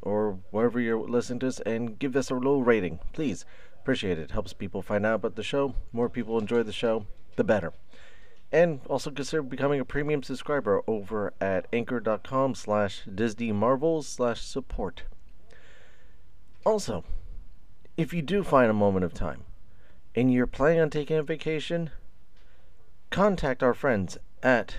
or 0.01 0.39
wherever 0.51 0.81
you're 0.81 1.09
listening 1.09 1.41
to 1.41 1.49
us 1.49 1.61
and 1.61 1.99
give 1.99 2.17
us 2.17 2.31
a 2.31 2.35
low 2.35 2.61
rating. 2.61 3.01
Please. 3.13 3.45
Appreciate 3.81 4.19
it. 4.19 4.33
Helps 4.33 4.53
people 4.53 4.83
find 4.83 5.07
out 5.07 5.15
about 5.15 5.37
the 5.37 5.43
show. 5.43 5.75
More 5.93 6.11
people 6.11 6.39
enjoy 6.39 6.63
the 6.63 6.73
show, 6.73 7.07
the 7.37 7.45
better 7.45 7.73
and 8.51 8.81
also 8.89 9.11
consider 9.11 9.43
becoming 9.43 9.81
a 9.81 9.85
premium 9.85 10.23
subscriber 10.23 10.83
over 10.87 11.33
at 11.41 11.67
anchor.com 11.73 12.55
slash 12.55 13.03
disney 13.15 13.53
marvels 13.53 14.09
slash 14.09 14.41
support 14.41 15.03
also 16.65 17.05
if 17.97 18.13
you 18.15 18.23
do 18.23 18.43
find 18.43 18.71
a 18.71 18.75
moment 18.75 19.05
of 19.05 19.13
time 19.13 19.45
and 20.15 20.33
you're 20.33 20.47
planning 20.47 20.81
on 20.81 20.91
taking 20.91 21.17
a 21.17 21.23
vacation 21.23 21.91
contact 23.11 23.63
our 23.63 23.75
friends 23.75 24.17
at 24.43 24.77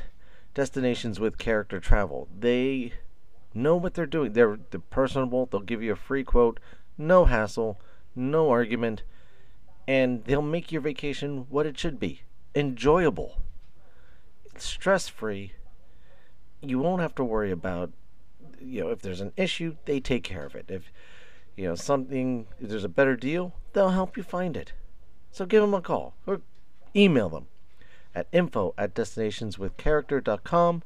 destinations 0.60 1.22
with 1.22 1.38
character 1.38 1.80
travel. 1.80 2.28
They 2.38 2.92
know 3.54 3.78
what 3.78 3.94
they're 3.94 4.06
doing. 4.06 4.34
They're, 4.34 4.60
they're 4.72 4.82
personable. 4.82 5.46
They'll 5.46 5.62
give 5.62 5.82
you 5.82 5.94
a 5.94 5.96
free 5.96 6.26
quote. 6.26 6.60
No 6.98 7.24
hassle. 7.24 7.80
No 8.14 8.50
argument. 8.50 9.04
And 9.88 10.26
they'll 10.26 10.42
make 10.42 10.70
your 10.70 10.82
vacation 10.82 11.46
what 11.48 11.66
it 11.66 11.80
should 11.80 11.98
be. 11.98 12.24
Enjoyable. 12.54 13.42
Stress 14.58 15.08
free. 15.08 15.54
You 16.62 16.78
won't 16.78 17.02
have 17.02 17.16
to 17.16 17.24
worry 17.24 17.52
about, 17.52 17.94
you 18.60 18.82
know, 18.82 18.90
if 18.90 19.02
there's 19.02 19.22
an 19.22 19.32
issue, 19.38 19.78
they 19.86 20.02
take 20.02 20.26
care 20.26 20.46
of 20.46 20.56
it. 20.56 20.66
If, 20.68 20.92
you 21.56 21.70
know, 21.70 21.76
something, 21.76 22.48
if 22.60 22.68
there's 22.68 22.84
a 22.84 22.90
better 22.90 23.16
deal, 23.16 23.56
they'll 23.72 23.92
help 23.92 24.18
you 24.18 24.24
find 24.24 24.58
it. 24.58 24.74
So 25.32 25.46
give 25.46 25.62
them 25.62 25.74
a 25.74 25.82
call 25.82 26.16
or 26.28 26.42
email 26.94 27.30
them 27.30 27.48
at 28.16 28.28
info 28.32 28.74
at 28.78 28.94
destinationswithcharacter.com. 28.94 30.84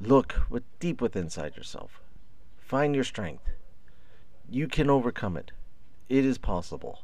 Look 0.00 0.42
with, 0.48 0.62
deep 0.78 1.02
within 1.02 1.24
inside 1.24 1.56
yourself. 1.56 2.00
Find 2.68 2.94
your 2.94 3.04
strength. 3.04 3.48
You 4.46 4.68
can 4.68 4.90
overcome 4.90 5.38
it. 5.38 5.52
It 6.10 6.26
is 6.26 6.36
possible. 6.36 6.98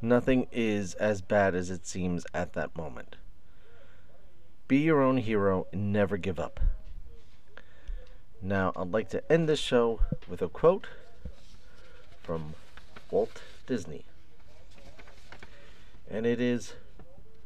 Nothing 0.00 0.46
is 0.50 0.94
as 0.94 1.20
bad 1.20 1.54
as 1.54 1.68
it 1.68 1.86
seems 1.86 2.24
at 2.32 2.54
that 2.54 2.74
moment. 2.74 3.16
Be 4.66 4.78
your 4.78 5.02
own 5.02 5.18
hero 5.18 5.66
and 5.74 5.92
never 5.92 6.16
give 6.16 6.40
up. 6.40 6.58
Now, 8.40 8.72
I'd 8.74 8.90
like 8.90 9.10
to 9.10 9.30
end 9.30 9.46
this 9.46 9.60
show 9.60 10.00
with 10.26 10.40
a 10.40 10.48
quote 10.48 10.86
from 12.22 12.54
Walt 13.10 13.42
Disney. 13.66 14.06
And 16.10 16.24
it 16.24 16.40
is 16.40 16.72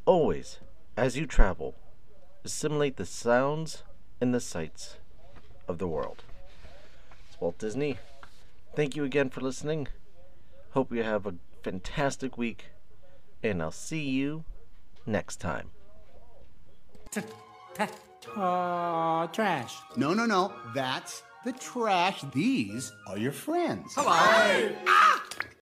Always, 0.04 0.60
as 0.96 1.16
you 1.16 1.26
travel, 1.26 1.74
assimilate 2.44 2.98
the 2.98 3.04
sounds 3.04 3.82
and 4.20 4.32
the 4.32 4.38
sights 4.38 4.98
of 5.66 5.78
the 5.78 5.88
world. 5.88 6.22
It's 7.42 7.44
Walt 7.44 7.58
Disney. 7.58 7.98
Thank 8.76 8.94
you 8.94 9.02
again 9.02 9.28
for 9.28 9.40
listening. 9.40 9.88
Hope 10.74 10.92
you 10.92 11.02
have 11.02 11.26
a 11.26 11.34
fantastic 11.64 12.38
week, 12.38 12.66
and 13.42 13.60
I'll 13.60 13.72
see 13.72 14.04
you 14.04 14.44
next 15.06 15.38
time. 15.38 15.72
Uh, 18.36 19.26
trash. 19.26 19.74
No, 19.96 20.14
no, 20.14 20.24
no. 20.24 20.52
That's 20.72 21.24
the 21.44 21.50
trash. 21.52 22.22
These 22.32 22.92
are 23.08 23.18
your 23.18 23.32
friends. 23.32 23.92
Hello. 23.96 24.70